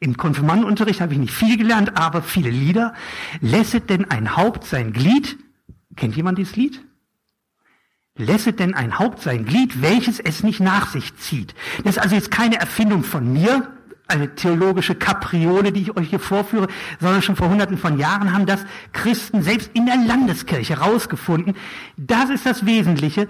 Im 0.00 0.16
Konfirmandenunterricht 0.16 1.00
habe 1.00 1.12
ich 1.12 1.18
nicht 1.18 1.32
viel 1.32 1.56
gelernt, 1.56 1.96
aber 1.96 2.22
viele 2.22 2.50
Lieder. 2.50 2.94
Lässet 3.40 3.90
denn 3.90 4.10
ein 4.10 4.36
Haupt 4.36 4.64
sein 4.64 4.92
Glied? 4.92 5.38
Kennt 5.96 6.16
jemand 6.16 6.38
dieses 6.38 6.56
Lied? 6.56 6.82
Lässet 8.16 8.60
denn 8.60 8.74
ein 8.74 8.98
Haupt 8.98 9.20
sein 9.20 9.44
Glied, 9.44 9.82
welches 9.82 10.20
es 10.20 10.42
nicht 10.42 10.60
nach 10.60 10.88
sich 10.88 11.16
zieht? 11.16 11.54
Das 11.82 11.96
ist 11.96 12.02
also 12.02 12.14
jetzt 12.14 12.30
keine 12.30 12.60
Erfindung 12.60 13.02
von 13.02 13.32
mir, 13.32 13.74
eine 14.06 14.34
theologische 14.34 14.94
Kapriole, 14.94 15.72
die 15.72 15.82
ich 15.82 15.96
euch 15.96 16.10
hier 16.10 16.20
vorführe, 16.20 16.68
sondern 17.00 17.22
schon 17.22 17.36
vor 17.36 17.48
hunderten 17.48 17.78
von 17.78 17.98
Jahren 17.98 18.32
haben 18.32 18.46
das 18.46 18.64
Christen 18.92 19.42
selbst 19.42 19.70
in 19.74 19.86
der 19.86 19.96
Landeskirche 19.96 20.78
rausgefunden. 20.78 21.56
Das 21.96 22.30
ist 22.30 22.44
das 22.44 22.66
Wesentliche. 22.66 23.28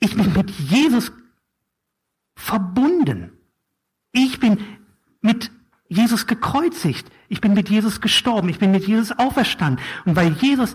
Ich 0.00 0.16
bin 0.16 0.32
mit 0.32 0.50
Jesus 0.50 1.12
verbunden. 2.36 3.32
Ich 4.12 4.38
bin 4.38 4.58
mit 5.20 5.50
Jesus 5.88 6.26
gekreuzigt. 6.26 7.10
Ich 7.28 7.40
bin 7.40 7.54
mit 7.54 7.68
Jesus 7.68 8.00
gestorben. 8.00 8.48
Ich 8.48 8.58
bin 8.58 8.70
mit 8.70 8.86
Jesus 8.86 9.12
auferstanden. 9.18 9.84
Und 10.04 10.16
weil 10.16 10.32
Jesus 10.32 10.74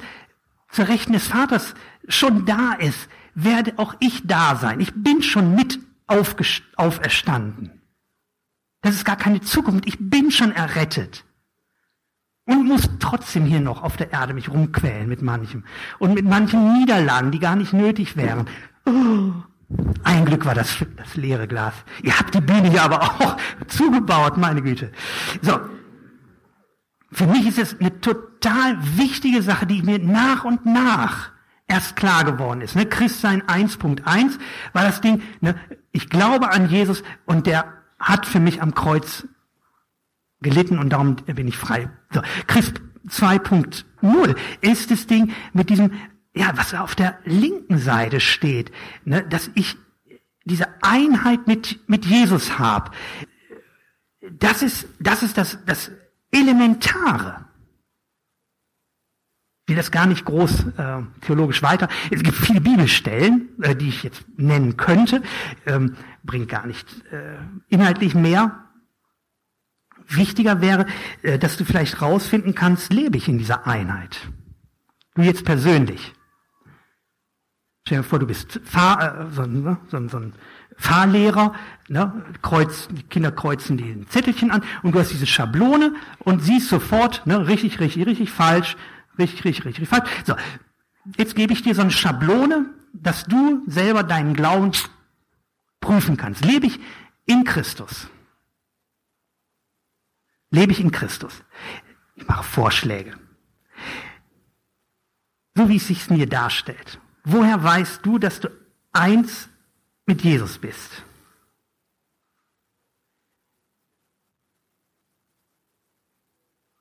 zur 0.70 0.88
Rechten 0.88 1.14
des 1.14 1.28
Vaters 1.28 1.76
schon 2.08 2.46
da 2.46 2.74
ist, 2.74 3.08
werde 3.36 3.74
auch 3.78 3.96
ich 4.00 4.26
da 4.26 4.56
sein. 4.56 4.80
Ich 4.80 4.94
bin 4.94 5.22
schon 5.22 5.56
mit 5.56 5.80
auferstanden. 6.08 7.82
Das 8.82 8.96
ist 8.96 9.06
gar 9.06 9.16
keine 9.16 9.42
Zukunft. 9.42 9.88
Ich 9.88 9.98
bin 10.00 10.32
schon 10.32 10.52
errettet. 10.52 11.24
Und 12.46 12.68
muss 12.68 12.90
trotzdem 13.00 13.46
hier 13.46 13.62
noch 13.62 13.84
auf 13.84 13.96
der 13.96 14.12
Erde 14.12 14.34
mich 14.34 14.50
rumquälen 14.50 15.08
mit 15.08 15.22
manchem. 15.22 15.64
Und 15.98 16.14
mit 16.14 16.26
manchen 16.26 16.74
Niederlagen, 16.78 17.32
die 17.32 17.40
gar 17.40 17.56
nicht 17.56 17.72
nötig 17.72 18.18
wären. 18.18 18.50
Oh, 18.86 19.32
ein 20.04 20.26
Glück 20.26 20.46
war 20.46 20.56
das, 20.56 20.78
das 20.98 21.16
leere 21.16 21.48
Glas. 21.48 21.74
Ihr 22.04 22.18
habt 22.18 22.36
die 22.36 22.42
Bühne 22.42 22.70
hier 22.70 22.84
aber 22.84 23.02
auch 23.02 23.38
zugebaut, 23.68 24.38
meine 24.38 24.62
Güte. 24.62 24.92
So. 25.42 25.60
Für 27.12 27.28
mich 27.28 27.48
ist 27.48 27.60
es 27.60 27.80
eine 27.80 28.02
total 28.02 28.78
wichtige 28.98 29.42
Sache, 29.44 29.68
die 29.68 29.84
mir 29.84 30.00
nach 30.00 30.46
und 30.46 30.66
nach 30.66 31.32
erst 31.68 31.96
klar 31.96 32.24
geworden 32.24 32.62
ist. 32.62 32.76
Ne? 32.76 32.86
Christsein 32.86 33.44
1.1 33.44 34.40
war 34.74 34.84
das 34.84 35.02
Ding, 35.02 35.22
ne? 35.42 35.56
ich 35.92 36.10
glaube 36.10 36.52
an 36.52 36.70
Jesus 36.70 37.04
und 37.26 37.48
der 37.48 37.74
hat 38.00 38.26
für 38.26 38.40
mich 38.40 38.62
am 38.62 38.74
Kreuz 38.74 39.28
gelitten 40.42 40.78
und 40.78 40.90
darum 40.90 41.16
bin 41.16 41.48
ich 41.48 41.58
frei. 41.58 41.90
So. 42.12 42.22
Christ 42.48 42.82
2.0 43.08 44.36
ist 44.62 44.92
das 44.92 45.08
Ding 45.08 45.34
mit 45.54 45.70
diesem 45.70 45.92
ja, 46.36 46.52
was 46.56 46.74
auf 46.74 46.96
der 46.96 47.20
linken 47.26 47.78
Seite 47.78 48.20
steht, 48.20 48.72
ne, 49.06 49.24
dass 49.24 49.52
ich 49.56 49.78
diese 50.46 50.68
Einheit 50.82 51.48
mit, 51.48 51.88
mit 51.88 52.06
Jesus 52.06 52.58
habe. 52.60 52.92
Das 54.32 54.62
ist, 54.62 54.88
das 55.00 55.24
ist 55.24 55.38
das, 55.38 55.60
das 55.66 55.92
Elementare. 56.32 57.46
Ich 59.66 59.70
will 59.70 59.78
das 59.78 59.92
gar 59.92 60.08
nicht 60.08 60.26
groß 60.26 60.66
äh, 60.78 61.02
theologisch 61.22 61.64
weiter. 61.64 61.88
Es 62.12 62.22
gibt 62.22 62.36
viele 62.36 62.60
Bibelstellen, 62.60 63.50
äh, 63.62 63.76
die 63.76 63.88
ich 63.88 64.04
jetzt 64.04 64.26
nennen 64.36 64.76
könnte, 64.76 65.22
ähm, 65.66 65.96
bringt 66.24 66.50
gar 66.50 66.66
nicht 66.66 66.88
äh, 67.12 67.38
inhaltlich 67.70 68.14
mehr. 68.14 68.66
Wichtiger 70.08 70.60
wäre, 70.60 70.86
äh, 71.22 71.40
dass 71.40 71.56
du 71.56 71.64
vielleicht 71.64 72.02
rausfinden 72.02 72.56
kannst, 72.56 72.92
lebe 72.92 73.16
ich 73.16 73.30
in 73.30 73.38
dieser 73.38 73.66
Einheit. 73.66 74.28
Du 75.16 75.22
jetzt 75.22 75.46
persönlich. 75.46 76.14
Stell 77.86 77.98
dir 77.98 78.04
vor, 78.04 78.20
du 78.20 78.26
bist 78.26 78.62
Fahr, 78.64 79.28
äh, 79.28 79.32
so, 79.32 79.46
ne, 79.46 79.78
so, 79.90 80.08
so 80.08 80.18
ein 80.18 80.34
Fahrlehrer, 80.78 81.54
ne, 81.90 82.24
kreuz, 82.42 82.88
die 82.90 83.04
Kinder 83.04 83.32
kreuzen 83.32 83.76
die 83.76 84.06
Zettelchen 84.08 84.52
an 84.52 84.64
und 84.84 84.96
du 84.96 85.00
hast 85.00 85.12
diese 85.12 85.28
Schablone 85.28 85.94
und 86.20 86.42
siehst 86.42 86.70
sofort, 86.70 87.28
ne, 87.28 87.48
richtig, 87.48 87.82
richtig, 87.82 88.06
richtig, 88.06 88.32
falsch, 88.32 88.78
richtig, 89.20 89.44
richtig, 89.44 89.66
richtig, 89.66 89.90
falsch. 89.90 90.10
So. 90.26 90.36
jetzt 91.18 91.36
gebe 91.36 91.52
ich 91.52 91.62
dir 91.62 91.76
so 91.76 91.82
eine 91.82 91.92
Schablone, 91.92 92.70
dass 92.94 93.26
du 93.26 93.64
selber 93.68 94.04
deinen 94.04 94.34
Glauben 94.34 94.72
prüfen 95.82 96.16
kannst. 96.16 96.46
Lebe 96.46 96.68
ich 96.68 96.80
in 97.26 97.44
Christus? 97.44 98.08
Lebe 100.52 100.72
ich 100.72 100.80
in 100.80 100.92
Christus? 100.92 101.44
Ich 102.16 102.28
mache 102.28 102.44
Vorschläge. 102.44 103.18
So 105.56 105.68
wie 105.68 105.76
es 105.76 105.88
sich 105.88 106.10
mir 106.10 106.28
darstellt. 106.28 107.00
Woher 107.24 107.64
weißt 107.64 108.06
du, 108.06 108.20
dass 108.20 108.40
du 108.40 108.50
eins 108.92 109.50
mit 110.06 110.24
Jesus 110.24 110.60
bist? 110.60 111.04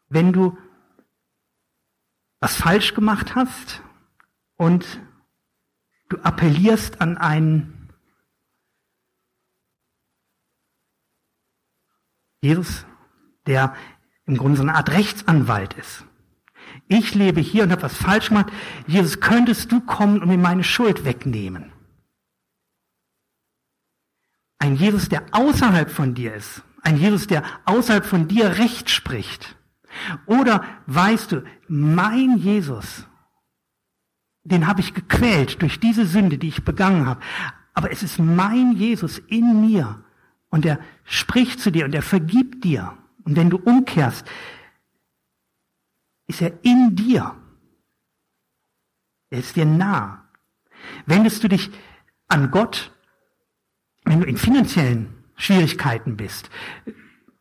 Wenn 0.09 0.33
du 0.33 0.59
was 2.41 2.57
falsch 2.57 2.93
gemacht 2.95 3.35
hast 3.35 3.83
und 4.57 5.01
du 6.09 6.19
appellierst 6.19 7.01
an 7.01 7.17
einen 7.17 7.89
Jesus, 12.43 12.85
der 13.47 13.75
im 14.27 14.37
Grunde 14.37 14.57
so 14.57 14.63
eine 14.63 14.75
Art 14.75 14.91
Rechtsanwalt 14.91 15.75
ist. 15.75 16.05
Ich 16.93 17.15
lebe 17.15 17.41
hier 17.41 17.63
und 17.63 17.73
habe 17.73 17.83
was 17.83 17.97
falsch 17.97 18.29
gemacht. 18.29 18.53
Jesus, 18.87 19.19
könntest 19.21 19.73
du 19.73 19.81
kommen 19.81 20.21
und 20.21 20.29
mir 20.29 20.37
meine 20.37 20.63
Schuld 20.63 21.07
wegnehmen? 21.07 21.73
Ein 24.59 24.77
Jesus, 24.77 25.09
der 25.09 25.25
außerhalb 25.33 25.91
von 25.91 26.15
dir 26.15 26.35
ist. 26.35 26.63
Ein 26.83 26.99
Jesus, 26.99 27.27
der 27.27 27.45
außerhalb 27.65 28.05
von 28.05 28.29
dir 28.29 28.59
Recht 28.59 28.91
spricht. 28.91 29.57
Oder 30.27 30.65
weißt 30.87 31.33
du, 31.33 31.45
mein 31.67 32.37
Jesus, 32.37 33.07
den 34.45 34.67
habe 34.67 34.81
ich 34.81 34.93
gequält 34.93 35.63
durch 35.63 35.81
diese 35.81 36.05
Sünde, 36.05 36.37
die 36.37 36.49
ich 36.49 36.63
begangen 36.63 37.07
habe. 37.07 37.21
Aber 37.73 37.91
es 37.91 38.03
ist 38.03 38.19
mein 38.19 38.73
Jesus 38.73 39.17
in 39.19 39.63
mir 39.63 40.05
und 40.51 40.67
er 40.67 40.79
spricht 41.05 41.59
zu 41.59 41.73
dir 41.73 41.87
und 41.87 41.95
er 41.95 42.03
vergibt 42.03 42.65
dir. 42.65 42.99
Und 43.25 43.37
wenn 43.37 43.49
du 43.49 43.57
umkehrst, 43.57 44.27
ist 46.33 46.41
er 46.41 46.53
in 46.63 46.97
dir. 46.97 47.37
Er 49.29 49.39
ist 49.39 49.55
dir 49.55 49.67
nah. 49.67 50.25
Wendest 51.05 51.45
du 51.45 51.49
dich 51.49 51.71
an 52.29 52.51
Gott, 52.51 52.91
wenn 54.05 54.21
du 54.21 54.27
in 54.27 54.39
finanziellen 54.39 55.13
Schwierigkeiten 55.37 56.17
bist, 56.17 56.49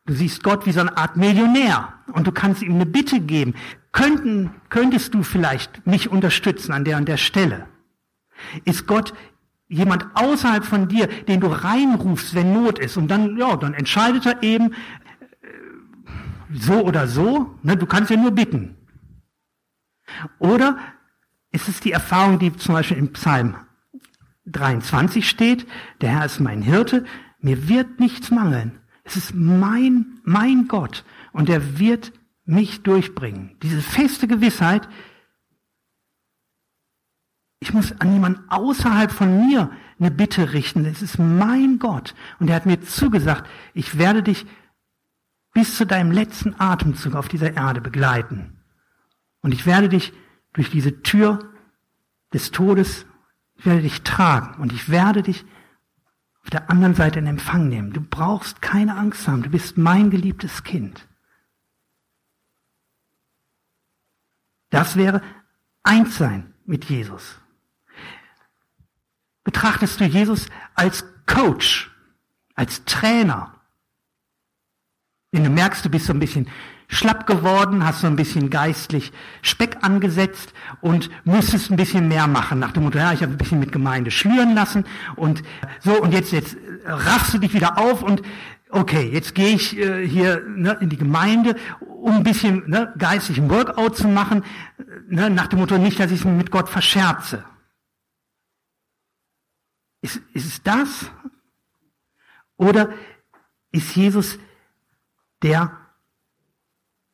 du 0.04 0.12
siehst 0.12 0.42
Gott 0.42 0.66
wie 0.66 0.72
so 0.72 0.80
eine 0.80 0.96
Art 0.96 1.16
Millionär 1.16 1.94
und 2.12 2.26
du 2.26 2.32
kannst 2.32 2.62
ihm 2.62 2.74
eine 2.74 2.86
Bitte 2.86 3.20
geben, 3.20 3.54
könnten, 3.92 4.50
könntest 4.68 5.14
du 5.14 5.22
vielleicht 5.22 5.86
mich 5.86 6.10
unterstützen 6.10 6.72
an 6.72 6.84
der 6.84 6.98
und 6.98 7.08
der 7.08 7.16
Stelle? 7.16 7.68
Ist 8.64 8.86
Gott 8.86 9.14
jemand 9.68 10.06
außerhalb 10.14 10.64
von 10.66 10.88
dir, 10.88 11.06
den 11.06 11.40
du 11.40 11.46
reinrufst, 11.46 12.34
wenn 12.34 12.52
Not 12.52 12.78
ist 12.78 12.98
und 12.98 13.08
dann, 13.08 13.38
ja, 13.38 13.56
dann 13.56 13.72
entscheidet 13.72 14.26
er 14.26 14.42
eben, 14.42 14.74
so 16.52 16.84
oder 16.84 17.08
so, 17.08 17.54
ne, 17.62 17.76
du 17.76 17.86
kannst 17.86 18.10
ja 18.10 18.16
nur 18.16 18.32
bitten. 18.32 18.76
Oder 20.38 20.78
ist 21.50 21.68
es 21.68 21.80
die 21.80 21.92
Erfahrung, 21.92 22.38
die 22.38 22.54
zum 22.56 22.74
Beispiel 22.74 22.96
im 22.96 23.12
Psalm 23.12 23.56
23 24.46 25.28
steht, 25.28 25.66
der 26.00 26.10
Herr 26.10 26.24
ist 26.24 26.40
mein 26.40 26.62
Hirte, 26.62 27.04
mir 27.40 27.68
wird 27.68 28.00
nichts 28.00 28.30
mangeln. 28.30 28.80
Es 29.04 29.16
ist 29.16 29.34
mein, 29.34 30.20
mein 30.24 30.68
Gott 30.68 31.04
und 31.32 31.48
er 31.48 31.78
wird 31.78 32.12
mich 32.44 32.82
durchbringen. 32.82 33.56
Diese 33.62 33.80
feste 33.80 34.26
Gewissheit, 34.26 34.88
ich 37.60 37.72
muss 37.72 37.92
an 38.00 38.12
jemanden 38.12 38.48
außerhalb 38.48 39.12
von 39.12 39.46
mir 39.46 39.70
eine 39.98 40.10
Bitte 40.10 40.52
richten. 40.52 40.84
Es 40.84 41.02
ist 41.02 41.18
mein 41.18 41.78
Gott 41.78 42.14
und 42.40 42.48
er 42.48 42.56
hat 42.56 42.66
mir 42.66 42.80
zugesagt, 42.80 43.48
ich 43.74 43.98
werde 43.98 44.22
dich 44.22 44.46
bis 45.52 45.76
zu 45.76 45.86
deinem 45.86 46.10
letzten 46.10 46.58
Atemzug 46.58 47.14
auf 47.14 47.28
dieser 47.28 47.54
Erde 47.54 47.80
begleiten. 47.80 48.61
Und 49.42 49.52
ich 49.52 49.66
werde 49.66 49.88
dich 49.88 50.12
durch 50.52 50.70
diese 50.70 51.02
Tür 51.02 51.52
des 52.32 52.50
Todes, 52.50 53.06
ich 53.56 53.66
werde 53.66 53.82
dich 53.82 54.02
tragen 54.02 54.60
und 54.60 54.72
ich 54.72 54.88
werde 54.88 55.22
dich 55.22 55.44
auf 56.42 56.50
der 56.50 56.70
anderen 56.70 56.94
Seite 56.94 57.18
in 57.18 57.26
Empfang 57.26 57.68
nehmen. 57.68 57.92
Du 57.92 58.00
brauchst 58.00 58.62
keine 58.62 58.96
Angst 58.96 59.28
haben, 59.28 59.42
du 59.42 59.50
bist 59.50 59.76
mein 59.76 60.10
geliebtes 60.10 60.64
Kind. 60.64 61.06
Das 64.70 64.96
wäre 64.96 65.22
eins 65.82 66.16
sein 66.16 66.54
mit 66.64 66.86
Jesus. 66.86 67.38
Betrachtest 69.44 70.00
du 70.00 70.04
Jesus 70.04 70.46
als 70.74 71.04
Coach, 71.26 71.90
als 72.54 72.84
Trainer, 72.84 73.60
wenn 75.30 75.44
du 75.44 75.50
merkst, 75.50 75.84
du 75.84 75.90
bist 75.90 76.06
so 76.06 76.12
ein 76.12 76.20
bisschen 76.20 76.48
schlapp 76.92 77.26
geworden, 77.26 77.84
hast 77.84 78.02
so 78.02 78.06
ein 78.06 78.16
bisschen 78.16 78.50
geistlich 78.50 79.12
Speck 79.40 79.78
angesetzt 79.80 80.52
und 80.82 81.08
müsstest 81.24 81.70
ein 81.70 81.76
bisschen 81.76 82.06
mehr 82.06 82.26
machen. 82.26 82.58
Nach 82.58 82.72
dem 82.72 82.84
Motto, 82.84 82.98
ja, 82.98 83.12
ich 83.12 83.22
habe 83.22 83.32
ein 83.32 83.38
bisschen 83.38 83.60
mit 83.60 83.72
Gemeinde 83.72 84.10
schlüren 84.10 84.54
lassen 84.54 84.84
und 85.16 85.42
so 85.80 86.00
und 86.00 86.12
jetzt, 86.12 86.32
jetzt 86.32 86.56
raffst 86.84 87.32
du 87.32 87.38
dich 87.38 87.54
wieder 87.54 87.78
auf 87.78 88.02
und 88.02 88.22
okay, 88.68 89.08
jetzt 89.10 89.34
gehe 89.34 89.54
ich 89.54 89.78
äh, 89.78 90.06
hier 90.06 90.42
ne, 90.46 90.76
in 90.80 90.90
die 90.90 90.98
Gemeinde, 90.98 91.56
um 91.80 92.16
ein 92.16 92.24
bisschen 92.24 92.68
ne, 92.68 92.92
geistlichen 92.98 93.48
Workout 93.48 93.96
zu 93.96 94.08
machen, 94.08 94.44
ne, 95.08 95.30
nach 95.30 95.46
dem 95.46 95.60
Motto 95.60 95.78
nicht, 95.78 95.98
dass 95.98 96.10
ich 96.10 96.24
mich 96.26 96.36
mit 96.36 96.50
Gott 96.50 96.68
verscherze. 96.68 97.42
Ist, 100.02 100.20
ist 100.34 100.46
es 100.46 100.62
das? 100.62 101.10
Oder 102.56 102.90
ist 103.70 103.96
Jesus 103.96 104.38
der 105.42 105.81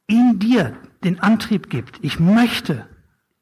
in 0.08 0.40
dir 0.40 0.76
den 1.04 1.20
Antrieb 1.20 1.70
gibt, 1.70 2.02
ich 2.02 2.18
möchte 2.18 2.88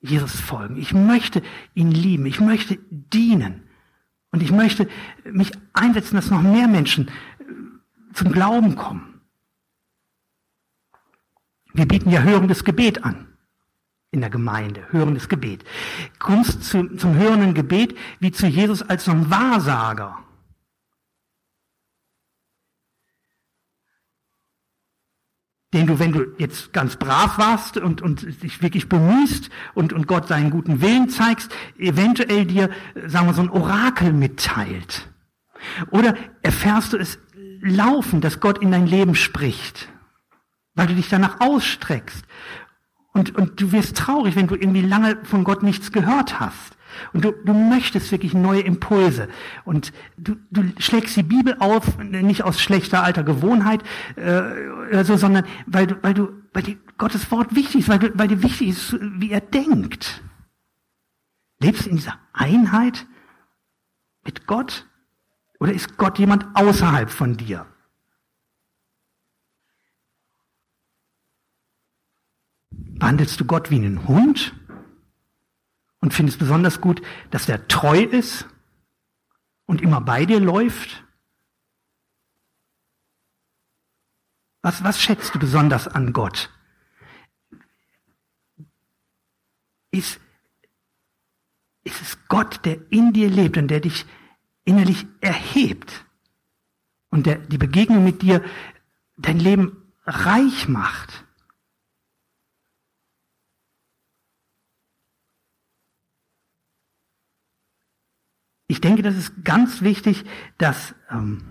Jesus 0.01 0.39
folgen, 0.39 0.77
ich 0.77 0.93
möchte 0.93 1.43
ihn 1.75 1.91
lieben, 1.91 2.27
ich 2.27 2.41
möchte 2.41 2.79
dienen 2.91 3.63
und 4.31 4.43
ich 4.43 4.53
möchte 4.53 4.89
mich 5.25 5.53
einsetzen, 5.73 6.17
dass 6.17 6.31
noch 6.31 6.43
mehr 6.43 6.69
Menschen 6.69 7.09
äh, 7.09 7.45
zum 8.13 8.31
Glauben 8.31 8.77
kommen. 8.77 9.21
Wir 11.73 11.87
bieten 11.87 12.11
ja 12.11 12.21
hörendes 12.21 12.65
Gebet 12.65 13.05
an 13.05 13.27
in 14.11 14.21
der 14.21 14.31
Gemeinde, 14.31 14.83
hörendes 14.91 15.29
Gebet. 15.29 15.65
Kommst 16.19 16.65
zu, 16.65 16.97
zum 16.97 17.15
hörenden 17.15 17.55
Gebet 17.55 17.97
wie 18.19 18.33
zu 18.33 18.47
Jesus 18.47 18.83
als 18.83 19.05
so 19.05 19.11
ein 19.11 19.31
Wahrsager. 19.31 20.26
Den 25.77 25.87
du, 25.87 25.99
wenn 25.99 26.13
du 26.13 26.25
jetzt 26.39 26.73
ganz 26.73 26.97
brav 26.97 27.37
warst 27.37 27.77
und, 27.77 28.01
und 28.01 28.43
dich 28.43 28.63
wirklich 28.63 28.89
bemühst 28.89 29.51
und, 29.75 29.93
und 29.93 30.07
Gott 30.07 30.27
seinen 30.27 30.51
guten 30.51 30.81
Willen 30.81 31.11
zeigst, 31.11 31.55
eventuell 31.79 32.47
dir, 32.47 32.71
sagen 33.07 33.27
wir, 33.27 33.35
so 33.35 33.43
ein 33.43 33.51
Orakel 33.51 34.15
mitteilt. 34.15 35.09
Oder 35.91 36.15
erfährst 36.43 36.95
du 36.95 36.97
es 36.97 37.19
laufen, 37.61 38.23
dass 38.23 38.41
Gott 38.41 38.59
in 38.59 38.71
dein 38.71 38.87
Leben 38.87 39.15
spricht, 39.15 39.89
weil 40.75 40.87
du 40.87 40.95
dich 40.95 41.11
danach 41.11 41.41
ausstreckst. 41.41 42.25
Und, 43.13 43.35
und 43.37 43.61
du 43.61 43.73
wirst 43.73 43.99
traurig, 43.99 44.35
wenn 44.35 44.47
du 44.47 44.55
irgendwie 44.55 44.83
lange 44.83 45.19
von 45.25 45.45
Gott 45.45 45.63
nichts 45.63 45.93
gehört 45.93 46.41
hast. 46.41 46.76
Und 47.13 47.25
du, 47.25 47.33
du 47.33 47.53
möchtest 47.53 48.11
wirklich 48.13 48.35
neue 48.35 48.61
Impulse. 48.61 49.29
Und 49.65 49.93
du, 50.17 50.37
du 50.51 50.65
schlägst 50.79 51.17
die 51.17 51.23
Bibel 51.23 51.57
auf, 51.59 51.99
nicht 51.99 52.45
aus 52.45 52.61
schlechter 52.61 53.03
alter 53.03 53.25
Gewohnheit, 53.25 53.83
äh, 54.17 55.05
so, 55.05 55.17
sondern 55.17 55.45
weil 55.67 55.87
du, 55.87 55.97
weil 56.03 56.15
du, 56.15 56.29
weil 56.53 56.63
dir 56.63 56.77
Gottes 56.99 57.31
Wort 57.31 57.55
wichtig 57.55 57.83
ist, 57.83 57.89
weil, 57.89 57.99
du, 57.99 58.19
weil 58.19 58.29
dir 58.29 58.43
wichtig 58.43 58.69
ist, 58.69 58.97
wie 59.01 59.31
er 59.31 59.41
denkt. 59.41 60.23
Lebst 61.59 61.87
du 61.87 61.91
in 61.91 61.97
dieser 61.97 62.19
Einheit 62.33 63.07
mit 64.25 64.47
Gott? 64.47 64.87
Oder 65.59 65.73
ist 65.73 65.97
Gott 65.97 66.19
jemand 66.19 66.47
außerhalb 66.55 67.11
von 67.11 67.37
dir? 67.37 67.67
Behandelst 72.71 73.41
du 73.41 73.45
Gott 73.45 73.71
wie 73.71 73.77
einen 73.77 74.07
Hund? 74.09 74.55
Und 76.07 76.13
finde 76.13 76.31
es 76.31 76.39
besonders 76.39 76.81
gut, 76.81 77.03
dass 77.33 77.49
er 77.49 77.67
treu 77.67 78.01
ist 78.01 78.47
und 79.67 79.83
immer 79.83 80.01
bei 80.01 80.25
dir 80.25 80.39
läuft? 80.39 81.03
Was, 84.63 84.85
was 84.85 85.03
schätzt 85.03 85.35
du 85.35 85.41
besonders 85.41 85.89
an 85.89 86.13
Gott? 86.13 86.49
Ist, 89.91 90.21
ist 91.83 92.01
es 92.01 92.29
Gott, 92.29 92.65
der 92.65 92.79
in 92.93 93.13
dir 93.13 93.29
lebt 93.29 93.57
und 93.57 93.67
der 93.67 93.81
dich 93.81 94.07
innerlich 94.65 95.07
erhebt 95.21 96.05
und 97.11 97.27
der 97.27 97.39
die 97.39 97.59
Begegnung 97.59 98.05
mit 98.05 98.23
dir 98.23 98.45
dein 99.17 99.41
Leben 99.41 99.93
reich 100.05 100.69
macht? 100.69 101.26
Ich 108.69 108.81
denke, 108.81 109.03
das 109.03 109.17
ist 109.17 109.45
ganz 109.45 109.83
wichtig, 109.83 110.25
dass 110.59 110.95
ähm, 111.11 111.43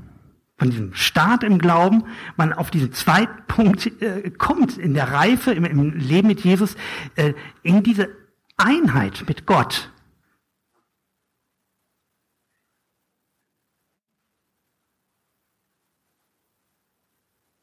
von 0.57 0.69
diesem 0.69 0.93
Start 0.93 1.43
im 1.43 1.59
Glauben 1.59 2.05
man 2.37 2.53
auf 2.53 2.71
diesen 2.71 2.93
zweiten 2.93 3.45
Punkt 3.47 4.01
äh, 4.01 4.31
kommt, 4.31 4.77
in 4.77 4.93
der 4.93 5.11
Reife, 5.11 5.51
im, 5.51 5.65
im 5.65 5.91
Leben 5.91 6.27
mit 6.27 6.41
Jesus, 6.41 6.75
äh, 7.15 7.33
in 7.63 7.83
diese 7.83 8.09
Einheit 8.57 9.25
mit 9.27 9.45
Gott. 9.45 9.91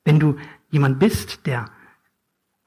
Wenn 0.05 0.19
du 0.19 0.37
jemand 0.71 0.99
bist, 0.99 1.47
der 1.47 1.71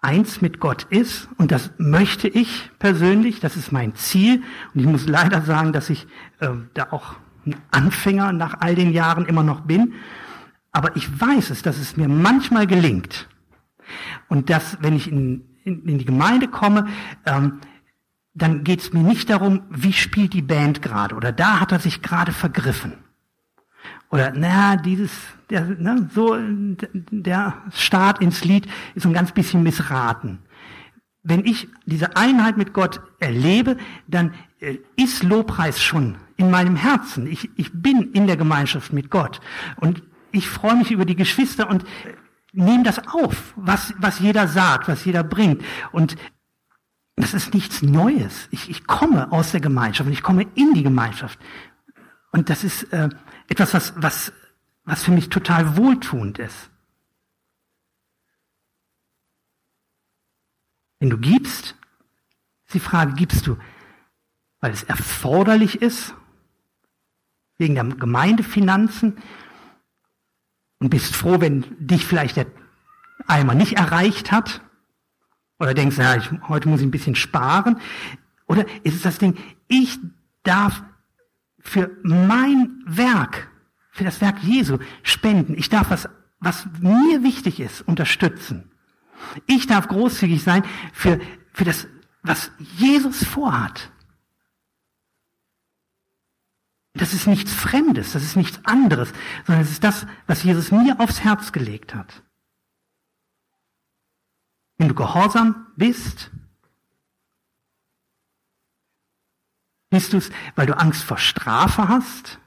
eins 0.05 0.39
mit 0.41 0.59
Gott 0.59 0.83
ist, 0.83 1.27
und 1.37 1.51
das 1.51 1.71
möchte 1.77 2.27
ich 2.27 2.69
persönlich, 2.77 3.39
das 3.39 3.57
ist 3.57 3.71
mein 3.71 3.95
Ziel, 3.95 4.43
und 4.73 4.79
ich 4.79 4.85
muss 4.85 5.07
leider 5.07 5.41
sagen, 5.41 5.73
dass 5.73 5.89
ich 5.89 6.05
äh, 6.39 6.49
da 6.75 6.87
auch 6.91 7.15
ein 7.45 7.55
Anfänger 7.71 8.31
nach 8.31 8.61
all 8.61 8.75
den 8.75 8.93
Jahren 8.93 9.25
immer 9.25 9.43
noch 9.43 9.61
bin, 9.61 9.93
aber 10.71 10.95
ich 10.95 11.19
weiß 11.19 11.49
es, 11.49 11.63
dass 11.63 11.77
es 11.79 11.97
mir 11.97 12.07
manchmal 12.07 12.67
gelingt. 12.67 13.27
Und 14.29 14.49
dass, 14.49 14.77
wenn 14.81 14.95
ich 14.95 15.11
in, 15.11 15.45
in, 15.63 15.83
in 15.85 15.97
die 15.97 16.05
Gemeinde 16.05 16.47
komme, 16.47 16.87
ähm, 17.25 17.59
dann 18.33 18.63
geht 18.63 18.81
es 18.81 18.93
mir 18.93 19.01
nicht 19.01 19.29
darum, 19.29 19.63
wie 19.69 19.93
spielt 19.93 20.33
die 20.33 20.41
Band 20.41 20.81
gerade 20.81 21.15
oder 21.15 21.31
da 21.31 21.59
hat 21.59 21.71
er 21.71 21.79
sich 21.79 22.01
gerade 22.01 22.31
vergriffen. 22.31 23.04
Oder, 24.09 24.33
na, 24.35 24.75
dieses, 24.77 25.11
der, 25.49 25.65
ne, 25.65 26.09
so, 26.13 26.37
der 27.11 27.53
Start 27.73 28.21
ins 28.21 28.43
Lied 28.43 28.67
ist 28.93 29.05
ein 29.05 29.13
ganz 29.13 29.31
bisschen 29.31 29.63
missraten. 29.63 30.39
Wenn 31.23 31.43
ich 31.45 31.67
diese 31.85 32.15
Einheit 32.15 32.55
mit 32.55 32.71
Gott 32.71 33.01
erlebe, 33.19 33.77
dann 34.07 34.33
äh, 34.59 34.77
ist 34.95 35.23
Lobpreis 35.23 35.81
schon 35.81 36.17
in 36.37 36.51
meinem 36.51 36.75
Herzen. 36.75 37.27
Ich, 37.27 37.49
ich 37.55 37.71
bin 37.73 38.11
in 38.13 38.27
der 38.27 38.37
Gemeinschaft 38.37 38.93
mit 38.93 39.09
Gott. 39.09 39.41
Und 39.77 40.03
ich 40.31 40.47
freue 40.49 40.75
mich 40.75 40.91
über 40.91 41.05
die 41.05 41.15
Geschwister 41.15 41.69
und 41.69 41.83
nehme 42.51 42.83
das 42.83 43.07
auf, 43.07 43.53
was, 43.55 43.93
was 43.97 44.19
jeder 44.19 44.47
sagt, 44.47 44.87
was 44.87 45.03
jeder 45.05 45.23
bringt. 45.23 45.63
Und 45.91 46.15
das 47.15 47.33
ist 47.33 47.53
nichts 47.53 47.81
Neues. 47.81 48.47
Ich, 48.51 48.69
ich 48.69 48.87
komme 48.87 49.31
aus 49.31 49.51
der 49.51 49.61
Gemeinschaft 49.61 50.07
und 50.07 50.13
ich 50.13 50.23
komme 50.23 50.45
in 50.55 50.73
die 50.73 50.83
Gemeinschaft. 50.83 51.39
Und 52.31 52.49
das 52.49 52.63
ist 52.63 52.91
äh, 52.91 53.09
etwas, 53.47 53.73
was, 53.73 53.93
was, 53.97 54.33
was 54.83 55.03
für 55.03 55.11
mich 55.11 55.29
total 55.29 55.77
wohltuend 55.77 56.39
ist. 56.39 56.69
Wenn 60.99 61.09
du 61.09 61.17
gibst, 61.17 61.75
ist 62.65 62.73
die 62.73 62.79
Frage, 62.79 63.13
gibst 63.13 63.45
du, 63.47 63.57
weil 64.59 64.71
es 64.71 64.83
erforderlich 64.83 65.81
ist, 65.81 66.15
wegen 67.57 67.75
der 67.75 67.85
Gemeindefinanzen, 67.85 69.17
und 70.79 70.89
bist 70.89 71.15
froh, 71.15 71.39
wenn 71.39 71.65
dich 71.79 72.05
vielleicht 72.05 72.35
der 72.35 72.47
Eimer 73.27 73.55
nicht 73.55 73.73
erreicht 73.73 74.31
hat, 74.31 74.61
oder 75.59 75.73
denkst, 75.73 75.97
ja, 75.97 76.15
ich, 76.15 76.29
heute 76.49 76.67
muss 76.67 76.81
ich 76.81 76.87
ein 76.87 76.91
bisschen 76.91 77.15
sparen, 77.15 77.79
oder 78.45 78.65
ist 78.83 78.95
es 78.95 79.01
das 79.01 79.17
Ding, 79.17 79.37
ich 79.67 79.97
darf 80.43 80.83
für 81.65 81.97
mein 82.03 82.83
Werk, 82.85 83.49
für 83.91 84.03
das 84.03 84.21
Werk 84.21 84.41
Jesu 84.43 84.77
spenden. 85.03 85.55
Ich 85.57 85.69
darf 85.69 85.89
was, 85.89 86.07
was 86.39 86.67
mir 86.79 87.23
wichtig 87.23 87.59
ist, 87.59 87.81
unterstützen. 87.81 88.71
Ich 89.47 89.65
darf 89.65 89.87
großzügig 89.87 90.43
sein 90.43 90.63
für, 90.93 91.19
für 91.51 91.65
das, 91.65 91.87
was 92.21 92.51
Jesus 92.77 93.23
vorhat. 93.23 93.91
Das 96.93 97.13
ist 97.13 97.27
nichts 97.27 97.51
Fremdes, 97.51 98.13
das 98.13 98.23
ist 98.23 98.37
nichts 98.37 98.59
anderes, 98.63 99.11
sondern 99.45 99.63
es 99.63 99.71
ist 99.71 99.83
das, 99.83 100.05
was 100.27 100.43
Jesus 100.43 100.71
mir 100.71 100.99
aufs 100.99 101.21
Herz 101.21 101.51
gelegt 101.51 101.95
hat. 101.95 102.23
Wenn 104.77 104.89
du 104.89 104.95
gehorsam 104.95 105.67
bist, 105.75 106.31
bist 109.95 110.11
du 110.11 110.17
es, 110.17 110.29
weil 110.55 110.67
du 110.67 110.77
Angst 110.77 111.03
vor 111.03 111.17
Strafe 111.17 111.87
hast, 111.87 112.39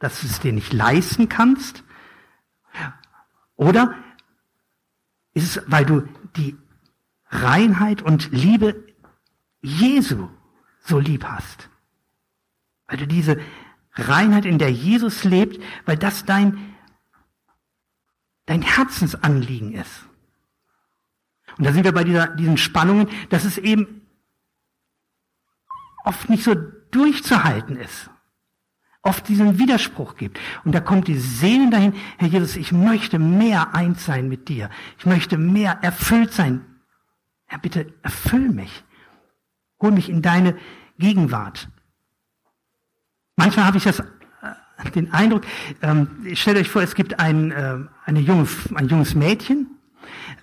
dass 0.00 0.20
du 0.20 0.26
es 0.26 0.40
dir 0.40 0.52
nicht 0.52 0.72
leisten 0.72 1.28
kannst, 1.28 1.84
oder 3.54 3.94
ist 5.34 5.56
es, 5.56 5.62
weil 5.66 5.86
du 5.86 6.08
die 6.36 6.56
Reinheit 7.26 8.02
und 8.02 8.32
Liebe 8.32 8.86
Jesu 9.62 10.28
so 10.80 10.98
lieb 10.98 11.24
hast? 11.24 11.68
Weil 12.88 12.98
du 12.98 13.06
diese 13.06 13.40
Reinheit, 13.92 14.44
in 14.44 14.58
der 14.58 14.72
Jesus 14.72 15.22
lebt, 15.22 15.62
weil 15.86 15.96
das 15.96 16.24
dein, 16.24 16.74
dein 18.46 18.62
Herzensanliegen 18.62 19.74
ist. 19.74 20.06
Und 21.56 21.64
da 21.64 21.72
sind 21.72 21.84
wir 21.84 21.92
bei 21.92 22.04
dieser, 22.04 22.28
diesen 22.28 22.58
Spannungen, 22.58 23.08
dass 23.28 23.44
es 23.44 23.58
eben 23.58 23.97
oft 26.08 26.30
nicht 26.30 26.42
so 26.42 26.54
durchzuhalten 26.90 27.76
ist. 27.76 28.10
Oft 29.02 29.28
diesen 29.28 29.58
Widerspruch 29.58 30.16
gibt. 30.16 30.40
Und 30.64 30.74
da 30.74 30.80
kommt 30.80 31.06
die 31.06 31.18
Seele 31.18 31.70
dahin, 31.70 31.94
Herr 32.16 32.28
Jesus, 32.28 32.56
ich 32.56 32.72
möchte 32.72 33.18
mehr 33.18 33.74
eins 33.74 34.04
sein 34.04 34.28
mit 34.28 34.48
dir. 34.48 34.70
Ich 34.98 35.06
möchte 35.06 35.38
mehr 35.38 35.78
erfüllt 35.82 36.32
sein. 36.32 36.64
Herr, 37.46 37.58
bitte 37.58 37.92
erfüll 38.02 38.48
mich. 38.50 38.84
Hol 39.80 39.92
mich 39.92 40.08
in 40.08 40.22
deine 40.22 40.56
Gegenwart. 40.98 41.68
Manchmal 43.36 43.66
habe 43.66 43.76
ich 43.76 43.84
das, 43.84 44.00
äh, 44.00 44.90
den 44.94 45.12
Eindruck, 45.12 45.44
ähm, 45.82 46.26
stellt 46.34 46.56
euch 46.56 46.68
vor, 46.68 46.82
es 46.82 46.94
gibt 46.94 47.20
ein, 47.20 47.52
äh, 47.52 47.78
eine 48.04 48.20
junge, 48.20 48.48
ein 48.74 48.88
junges 48.88 49.14
Mädchen 49.14 49.67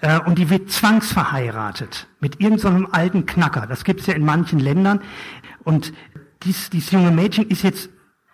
äh, 0.02 0.20
und 0.20 0.38
die 0.38 0.50
wird 0.50 0.72
zwangsverheiratet 0.72 2.08
mit 2.20 2.40
irgendeinem 2.40 2.86
so 2.86 2.92
alten 2.92 3.26
Knacker. 3.26 3.68
Das 3.68 3.84
gibt 3.84 4.02
es 4.02 4.08
ja 4.08 4.14
in 4.14 4.26
manchen 4.26 4.60
Ländern. 4.60 5.02
Und 5.64 5.94
dies, 6.44 6.70
dieses 6.70 6.92
junge 6.92 7.12
Mädchen 7.12 7.50
ist 7.50 7.64
jetzt, 7.64 7.90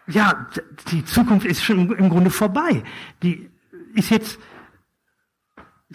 ja, 0.08 0.48
die 0.92 1.06
Zukunft 1.06 1.46
ist 1.46 1.64
schon 1.64 1.92
im 1.92 2.10
Grunde 2.10 2.30
vorbei. 2.30 2.84
Die 3.24 3.50
ist 3.94 4.10
jetzt, 4.10 4.40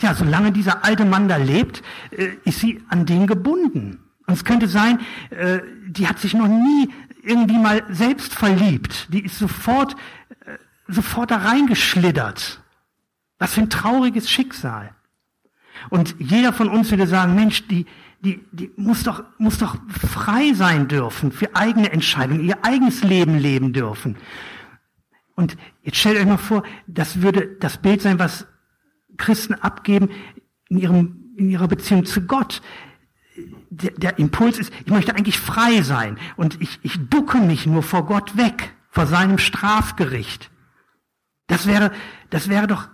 ja, 0.00 0.14
solange 0.14 0.52
dieser 0.52 0.84
alte 0.84 1.04
Mann 1.04 1.28
da 1.28 1.36
lebt, 1.36 1.82
äh, 2.10 2.28
ist 2.44 2.60
sie 2.60 2.82
an 2.88 3.06
den 3.06 3.26
gebunden. 3.26 4.00
Und 4.26 4.34
es 4.34 4.44
könnte 4.44 4.68
sein, 4.68 5.00
äh, 5.30 5.60
die 5.88 6.08
hat 6.08 6.18
sich 6.18 6.34
noch 6.34 6.48
nie 6.48 6.90
irgendwie 7.22 7.58
mal 7.58 7.84
selbst 7.88 8.34
verliebt. 8.34 9.12
Die 9.12 9.24
ist 9.24 9.38
sofort, 9.38 9.96
sofort 10.86 11.32
da 11.32 11.38
reingeschlittert. 11.38 12.62
Was 13.38 13.54
für 13.54 13.62
ein 13.62 13.70
trauriges 13.70 14.30
Schicksal. 14.30 14.94
Und 15.90 16.16
jeder 16.18 16.52
von 16.52 16.68
uns 16.68 16.90
würde 16.90 17.06
sagen, 17.06 17.34
Mensch, 17.34 17.66
die, 17.68 17.86
die, 18.20 18.40
die 18.52 18.70
muss 18.76 19.02
doch, 19.02 19.24
muss 19.38 19.58
doch 19.58 19.76
frei 19.88 20.52
sein 20.54 20.88
dürfen 20.88 21.32
für 21.32 21.54
eigene 21.54 21.92
Entscheidungen, 21.92 22.44
ihr 22.44 22.64
eigenes 22.64 23.02
Leben 23.02 23.38
leben 23.38 23.72
dürfen. 23.72 24.16
Und 25.34 25.56
jetzt 25.82 25.98
stellt 25.98 26.18
euch 26.18 26.26
mal 26.26 26.38
vor, 26.38 26.62
das 26.86 27.20
würde 27.20 27.56
das 27.60 27.78
Bild 27.78 28.02
sein, 28.02 28.18
was 28.18 28.46
Christen 29.16 29.54
abgeben 29.54 30.08
in 30.68 30.78
ihrem, 30.78 31.34
in 31.36 31.50
ihrer 31.50 31.68
Beziehung 31.68 32.04
zu 32.06 32.22
Gott 32.22 32.62
der, 33.70 33.92
der 33.92 34.18
Impuls 34.18 34.58
ist, 34.58 34.72
ich 34.84 34.90
möchte 34.90 35.14
eigentlich 35.14 35.38
frei 35.38 35.82
sein 35.82 36.18
und 36.36 36.60
ich, 36.60 36.78
ich 36.82 36.98
ducke 37.08 37.38
mich 37.38 37.66
nur 37.66 37.82
vor 37.82 38.06
Gott 38.06 38.36
weg, 38.36 38.74
vor 38.90 39.06
seinem 39.06 39.38
Strafgericht. 39.38 40.50
Das 41.46 41.66
wäre, 41.66 41.92
das 42.30 42.48
wäre 42.48 42.66
doch 42.66 42.88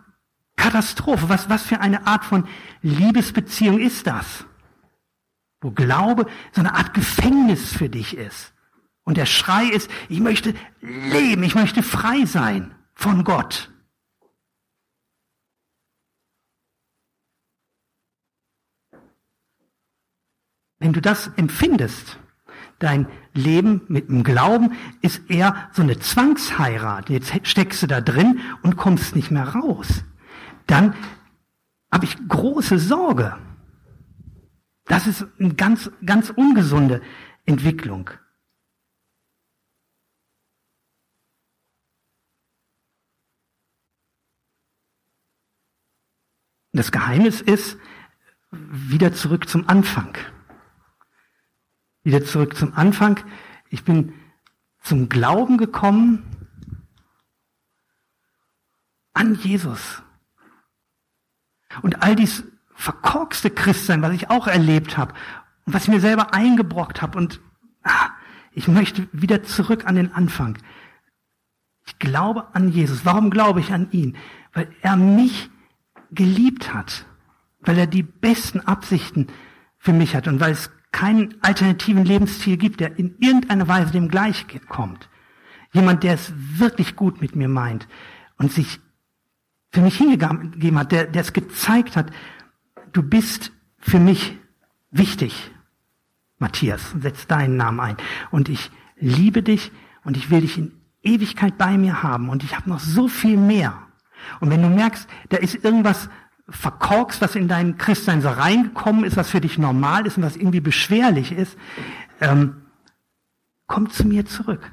Katastrophe. 0.56 1.28
Was, 1.28 1.48
was 1.48 1.62
für 1.62 1.80
eine 1.80 2.06
Art 2.06 2.24
von 2.24 2.46
Liebesbeziehung 2.82 3.78
ist 3.78 4.06
das? 4.06 4.44
Wo 5.60 5.70
Glaube 5.70 6.26
so 6.52 6.60
eine 6.60 6.74
Art 6.74 6.94
Gefängnis 6.94 7.72
für 7.72 7.88
dich 7.88 8.16
ist. 8.16 8.52
Und 9.04 9.16
der 9.16 9.26
Schrei 9.26 9.64
ist, 9.66 9.90
ich 10.08 10.20
möchte 10.20 10.54
leben, 10.80 11.42
ich 11.42 11.54
möchte 11.54 11.82
frei 11.82 12.24
sein 12.24 12.74
von 12.94 13.24
Gott. 13.24 13.70
Wenn 20.78 20.92
du 20.92 21.00
das 21.00 21.28
empfindest, 21.36 22.18
dein 22.80 23.06
Leben 23.34 23.82
mit 23.86 24.08
dem 24.08 24.24
Glauben 24.24 24.72
ist 25.00 25.30
eher 25.30 25.70
so 25.72 25.82
eine 25.82 25.98
Zwangsheirat. 25.98 27.08
Jetzt 27.08 27.32
steckst 27.44 27.82
du 27.82 27.86
da 27.86 28.00
drin 28.00 28.40
und 28.62 28.76
kommst 28.76 29.14
nicht 29.14 29.30
mehr 29.30 29.48
raus. 29.48 30.04
Dann 30.72 30.94
habe 31.92 32.06
ich 32.06 32.16
große 32.28 32.78
Sorge. 32.78 33.38
Das 34.86 35.06
ist 35.06 35.26
eine 35.38 35.52
ganz, 35.52 35.90
ganz 36.06 36.30
ungesunde 36.30 37.02
Entwicklung. 37.44 38.08
Das 46.72 46.90
Geheimnis 46.90 47.42
ist 47.42 47.76
wieder 48.50 49.12
zurück 49.12 49.50
zum 49.50 49.68
Anfang. 49.68 50.16
Wieder 52.02 52.24
zurück 52.24 52.56
zum 52.56 52.72
Anfang. 52.72 53.20
Ich 53.68 53.84
bin 53.84 54.14
zum 54.80 55.10
Glauben 55.10 55.58
gekommen 55.58 56.24
an 59.12 59.34
Jesus. 59.34 60.02
Und 61.80 62.02
all 62.02 62.16
dies 62.16 62.44
verkorkste 62.74 63.50
Christsein, 63.50 64.02
was 64.02 64.12
ich 64.12 64.30
auch 64.30 64.46
erlebt 64.46 64.98
habe 64.98 65.14
und 65.64 65.74
was 65.74 65.84
ich 65.84 65.88
mir 65.88 66.00
selber 66.00 66.34
eingebrockt 66.34 67.00
habe 67.00 67.18
und 67.18 67.40
ah, 67.84 68.10
ich 68.52 68.68
möchte 68.68 69.08
wieder 69.12 69.42
zurück 69.42 69.86
an 69.86 69.94
den 69.94 70.12
Anfang. 70.12 70.58
Ich 71.86 71.98
glaube 71.98 72.54
an 72.54 72.68
Jesus. 72.68 73.04
Warum 73.04 73.30
glaube 73.30 73.60
ich 73.60 73.72
an 73.72 73.88
ihn? 73.92 74.16
Weil 74.52 74.68
er 74.82 74.96
mich 74.96 75.50
geliebt 76.10 76.74
hat, 76.74 77.06
weil 77.60 77.78
er 77.78 77.86
die 77.86 78.02
besten 78.02 78.60
Absichten 78.60 79.28
für 79.78 79.92
mich 79.92 80.14
hat 80.14 80.28
und 80.28 80.40
weil 80.40 80.52
es 80.52 80.70
keinen 80.92 81.34
alternativen 81.40 82.04
Lebensstil 82.04 82.58
gibt, 82.58 82.80
der 82.80 82.98
in 82.98 83.16
irgendeiner 83.18 83.66
Weise 83.66 83.92
dem 83.92 84.08
gleich 84.08 84.46
kommt. 84.68 85.08
Jemand, 85.72 86.02
der 86.02 86.14
es 86.14 86.32
wirklich 86.36 86.96
gut 86.96 87.22
mit 87.22 87.34
mir 87.34 87.48
meint 87.48 87.88
und 88.36 88.52
sich 88.52 88.80
für 89.72 89.80
mich 89.80 89.96
hingegeben 89.96 90.78
hat, 90.78 90.92
der, 90.92 91.06
der 91.06 91.22
es 91.22 91.32
gezeigt 91.32 91.96
hat, 91.96 92.10
du 92.92 93.02
bist 93.02 93.52
für 93.78 93.98
mich 93.98 94.38
wichtig, 94.90 95.50
Matthias, 96.38 96.94
setz 97.00 97.26
deinen 97.26 97.56
Namen 97.56 97.80
ein. 97.80 97.96
Und 98.30 98.48
ich 98.48 98.70
liebe 98.96 99.42
dich 99.42 99.72
und 100.04 100.16
ich 100.16 100.30
will 100.30 100.42
dich 100.42 100.58
in 100.58 100.72
Ewigkeit 101.02 101.56
bei 101.56 101.78
mir 101.78 102.02
haben 102.02 102.28
und 102.28 102.44
ich 102.44 102.56
habe 102.56 102.68
noch 102.68 102.80
so 102.80 103.08
viel 103.08 103.36
mehr. 103.36 103.86
Und 104.40 104.50
wenn 104.50 104.62
du 104.62 104.68
merkst, 104.68 105.08
da 105.30 105.38
ist 105.38 105.64
irgendwas 105.64 106.08
verkorkst, 106.48 107.20
was 107.20 107.34
in 107.34 107.48
dein 107.48 107.78
Christsein 107.78 108.20
so 108.20 108.28
reingekommen 108.28 109.04
ist, 109.04 109.16
was 109.16 109.30
für 109.30 109.40
dich 109.40 109.58
normal 109.58 110.06
ist 110.06 110.18
und 110.18 110.22
was 110.22 110.36
irgendwie 110.36 110.60
beschwerlich 110.60 111.32
ist, 111.32 111.56
ähm, 112.20 112.62
komm 113.66 113.90
zu 113.90 114.06
mir 114.06 114.26
zurück. 114.26 114.72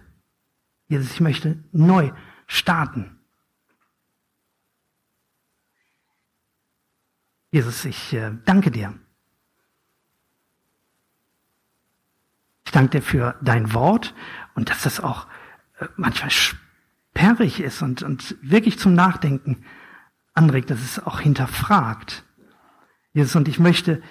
Jesus, 0.87 1.11
ich 1.11 1.21
möchte 1.21 1.63
neu 1.71 2.11
starten. 2.47 3.18
Jesus, 7.51 7.85
ich 7.85 8.13
äh, 8.13 8.31
danke 8.45 8.69
dir. 8.69 8.93
Ich 12.65 12.71
danke 12.71 12.99
dir 12.99 13.01
für 13.01 13.35
dein 13.41 13.73
Wort 13.73 14.13
und 14.53 14.69
dass 14.69 14.83
das 14.83 14.99
auch 14.99 15.25
äh, 15.79 15.87
manchmal 15.95 16.29
sperrig 16.29 17.59
ist 17.59 17.81
und, 17.81 18.03
und 18.03 18.37
wirklich 18.41 18.77
zum 18.77 18.93
Nachdenken 18.93 19.65
anregt, 20.35 20.69
dass 20.69 20.81
es 20.81 20.99
auch 20.99 21.19
hinterfragt. 21.19 22.23
Jesus, 23.13 23.35
und 23.35 23.47
ich 23.47 23.57
möchte 23.57 24.01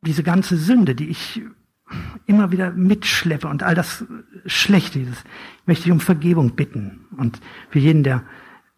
diese 0.00 0.24
ganze 0.24 0.56
Sünde, 0.56 0.96
die 0.96 1.08
ich 1.08 1.42
immer 2.26 2.50
wieder 2.50 2.72
mitschleppe 2.72 3.46
und 3.46 3.62
all 3.62 3.76
das 3.76 4.04
Schlechte, 4.44 4.98
dieses, 4.98 5.20
ich 5.20 5.66
möchte 5.66 5.84
dich 5.84 5.92
um 5.92 6.00
Vergebung 6.00 6.56
bitten. 6.56 7.06
Und 7.16 7.40
für 7.70 7.78
jeden, 7.78 8.02
der 8.02 8.24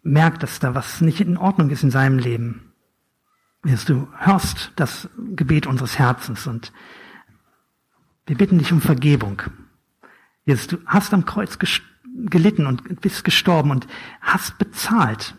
merkt, 0.03 0.43
dass 0.43 0.59
da 0.59 0.75
was 0.75 1.01
nicht 1.01 1.19
in 1.19 1.37
Ordnung 1.37 1.71
ist 1.71 1.81
in 1.81 1.89
seinem 1.89 2.19
Leben, 2.19 2.68
Jesus, 3.65 3.85
du 3.85 4.07
hörst 4.17 4.71
das 4.75 5.09
Gebet 5.35 5.67
unseres 5.67 5.99
Herzens 5.99 6.47
und 6.47 6.71
wir 8.25 8.37
bitten 8.37 8.59
dich 8.59 8.71
um 8.71 8.81
Vergebung. 8.81 9.41
Jesus, 10.45 10.67
du 10.67 10.77
hast 10.85 11.13
am 11.13 11.25
Kreuz 11.25 11.57
gelitten 12.15 12.65
und 12.65 13.01
bist 13.01 13.23
gestorben 13.23 13.71
und 13.71 13.87
hast 14.21 14.57
bezahlt 14.57 15.35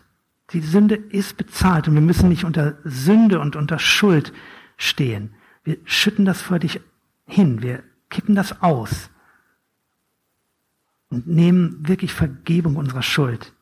die 0.53 0.61
Sünde 0.61 0.95
ist 0.95 1.37
bezahlt 1.37 1.87
und 1.87 1.93
wir 1.93 2.01
müssen 2.01 2.29
nicht 2.29 2.43
unter 2.43 2.77
Sünde 2.83 3.39
und 3.39 3.55
unter 3.55 3.79
Schuld 3.79 4.33
stehen. 4.77 5.33
Wir 5.63 5.77
schütten 5.85 6.25
das 6.25 6.41
vor 6.41 6.59
dich 6.59 6.81
hin, 7.25 7.61
wir 7.61 7.83
kippen 8.09 8.35
das 8.35 8.61
aus 8.61 9.09
und 11.09 11.27
nehmen 11.27 11.87
wirklich 11.87 12.13
Vergebung 12.13 12.75
unserer 12.75 13.03
Schuld. 13.03 13.53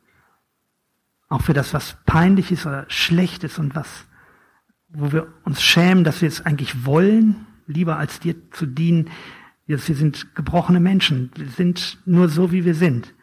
Auch 1.27 1.41
für 1.41 1.53
das, 1.53 1.73
was 1.73 1.97
peinlich 2.05 2.51
ist 2.51 2.65
oder 2.65 2.85
schlecht 2.89 3.43
ist 3.43 3.59
und 3.59 3.75
was, 3.75 4.05
wo 4.89 5.11
wir 5.11 5.27
uns 5.43 5.61
schämen, 5.61 6.03
dass 6.03 6.21
wir 6.21 6.27
es 6.27 6.45
eigentlich 6.45 6.85
wollen, 6.85 7.47
lieber 7.67 7.97
als 7.97 8.19
dir 8.19 8.35
zu 8.51 8.65
dienen. 8.65 9.09
Wir 9.65 9.77
sind 9.77 10.35
gebrochene 10.35 10.79
Menschen. 10.79 11.31
Wir 11.35 11.49
sind 11.49 11.99
nur 12.05 12.27
so, 12.29 12.51
wie 12.51 12.65
wir 12.65 12.73
sind. 12.73 13.13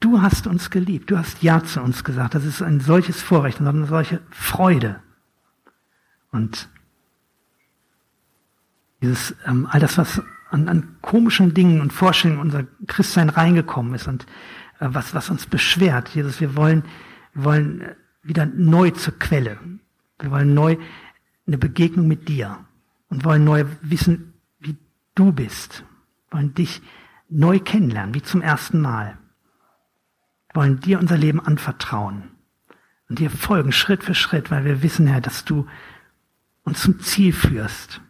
Du 0.00 0.20
hast 0.20 0.46
uns 0.46 0.70
geliebt, 0.70 1.10
du 1.10 1.18
hast 1.18 1.42
Ja 1.42 1.64
zu 1.64 1.80
uns 1.80 2.04
gesagt. 2.04 2.34
Das 2.34 2.44
ist 2.44 2.62
ein 2.62 2.80
solches 2.80 3.22
Vorrecht 3.22 3.60
und 3.60 3.66
eine 3.66 3.86
solche 3.86 4.20
Freude. 4.30 5.02
Und 6.30 6.68
dieses, 9.00 9.34
ähm, 9.46 9.66
all 9.70 9.80
das, 9.80 9.96
was 9.96 10.22
an, 10.50 10.68
an 10.68 10.96
komischen 11.00 11.54
Dingen 11.54 11.80
und 11.80 11.92
Vorstellungen 11.92 12.40
unser 12.40 12.64
Christsein 12.86 13.30
reingekommen 13.30 13.94
ist 13.94 14.06
und 14.06 14.24
äh, 14.80 14.88
was, 14.90 15.14
was 15.14 15.30
uns 15.30 15.46
beschwert. 15.46 16.10
Jesus, 16.10 16.40
wir 16.40 16.56
wollen, 16.56 16.84
wir 17.32 17.44
wollen 17.44 17.80
äh, 17.80 17.94
wieder 18.22 18.44
neu 18.44 18.90
zur 18.90 19.18
Quelle. 19.18 19.58
Wir 20.18 20.30
wollen 20.30 20.54
neu 20.54 20.76
eine 21.46 21.58
Begegnung 21.58 22.08
mit 22.08 22.28
dir 22.28 22.64
und 23.08 23.24
wollen 23.24 23.44
neu 23.44 23.64
wissen, 23.82 24.34
wie 24.58 24.76
du 25.14 25.32
bist. 25.32 25.84
Wir 26.28 26.38
wollen 26.38 26.54
dich 26.54 26.82
neu 27.28 27.58
kennenlernen, 27.58 28.14
wie 28.14 28.22
zum 28.22 28.42
ersten 28.42 28.80
Mal 28.80 29.18
wollen 30.54 30.80
dir 30.80 30.98
unser 30.98 31.18
Leben 31.18 31.40
anvertrauen 31.40 32.30
und 33.08 33.18
dir 33.18 33.30
folgen 33.30 33.72
Schritt 33.72 34.02
für 34.02 34.14
Schritt, 34.14 34.50
weil 34.50 34.64
wir 34.64 34.82
wissen, 34.82 35.06
Herr, 35.06 35.20
dass 35.20 35.44
du 35.44 35.66
uns 36.64 36.80
zum 36.80 36.98
Ziel 37.00 37.32
führst. 37.32 38.00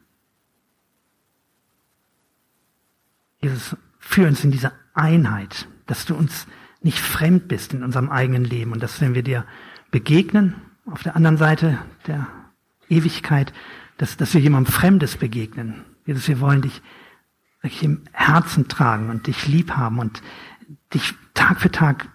Jesus, 3.42 3.76
führ 3.98 4.28
uns 4.28 4.42
in 4.44 4.50
diese 4.50 4.72
Einheit, 4.94 5.68
dass 5.86 6.06
du 6.06 6.14
uns 6.14 6.46
nicht 6.80 6.98
fremd 6.98 7.48
bist 7.48 7.74
in 7.74 7.82
unserem 7.82 8.08
eigenen 8.10 8.44
Leben 8.44 8.72
und 8.72 8.82
dass 8.82 9.00
wenn 9.00 9.14
wir 9.14 9.22
dir 9.22 9.44
begegnen, 9.90 10.54
auf 10.86 11.02
der 11.02 11.16
anderen 11.16 11.36
Seite 11.36 11.78
der 12.06 12.26
Ewigkeit, 12.88 13.52
dass, 13.98 14.16
dass 14.16 14.34
wir 14.34 14.40
jemandem 14.40 14.72
Fremdes 14.72 15.16
begegnen. 15.16 15.84
Jesus, 16.04 16.28
wir 16.28 16.40
wollen 16.40 16.62
dich 16.62 16.82
wirklich 17.60 17.82
im 17.82 18.04
Herzen 18.12 18.68
tragen 18.68 19.10
und 19.10 19.26
dich 19.26 19.46
lieb 19.46 19.72
haben 19.72 19.98
und 19.98 20.22
dich 20.94 21.14
Tag 21.34 21.60
für 21.60 21.70
Tag 21.70 22.08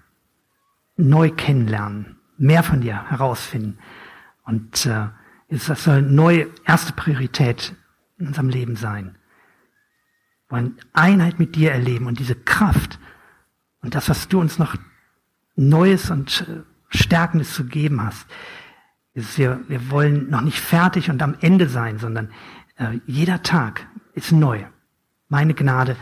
neu 0.96 1.30
kennenlernen, 1.30 2.18
mehr 2.38 2.64
von 2.64 2.82
dir 2.82 3.10
herausfinden. 3.10 3.78
Und 4.44 4.86
äh, 4.86 5.08
das 5.50 5.84
soll 5.84 6.02
neue 6.02 6.48
erste 6.66 6.94
Priorität 6.94 7.76
in 8.18 8.28
unserem 8.28 8.50
Leben 8.50 8.76
sein. 8.76 9.18
Wir 10.48 10.58
wollen 10.58 10.78
Einheit 10.94 11.40
mit 11.40 11.56
dir 11.56 11.72
erleben 11.72 12.08
und 12.08 12.20
diese 12.20 12.36
Kraft 12.36 13.00
und 13.82 13.96
das, 13.96 14.10
was 14.10 14.28
du 14.28 14.40
uns 14.40 14.60
noch 14.60 14.76
Neues 15.56 16.10
und 16.10 16.46
äh, 16.48 16.62
Stärkendes 16.90 17.54
zu 17.54 17.66
geben 17.66 18.02
hast. 18.02 18.26
Ist, 19.14 19.38
wir, 19.38 19.60
wir 19.68 19.90
wollen 19.90 20.30
noch 20.30 20.42
nicht 20.42 20.60
fertig 20.60 21.10
und 21.10 21.22
am 21.22 21.36
Ende 21.42 21.68
sein, 21.68 22.00
sondern 22.00 22.30
äh, 22.78 23.00
jeder 23.06 23.44
Tag 23.44 23.88
ist 24.14 24.32
neu. 24.32 24.64
Meine 25.28 25.54
Gnade 25.54 25.96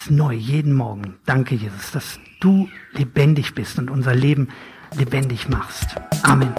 ist 0.00 0.10
neu, 0.10 0.32
jeden 0.32 0.72
Morgen. 0.72 1.18
Danke, 1.26 1.54
Jesus, 1.54 1.90
dass 1.92 2.20
du 2.40 2.68
lebendig 2.92 3.54
bist 3.54 3.78
und 3.78 3.90
unser 3.90 4.14
Leben 4.14 4.48
lebendig 4.96 5.48
machst. 5.48 5.96
Amen. 6.22 6.54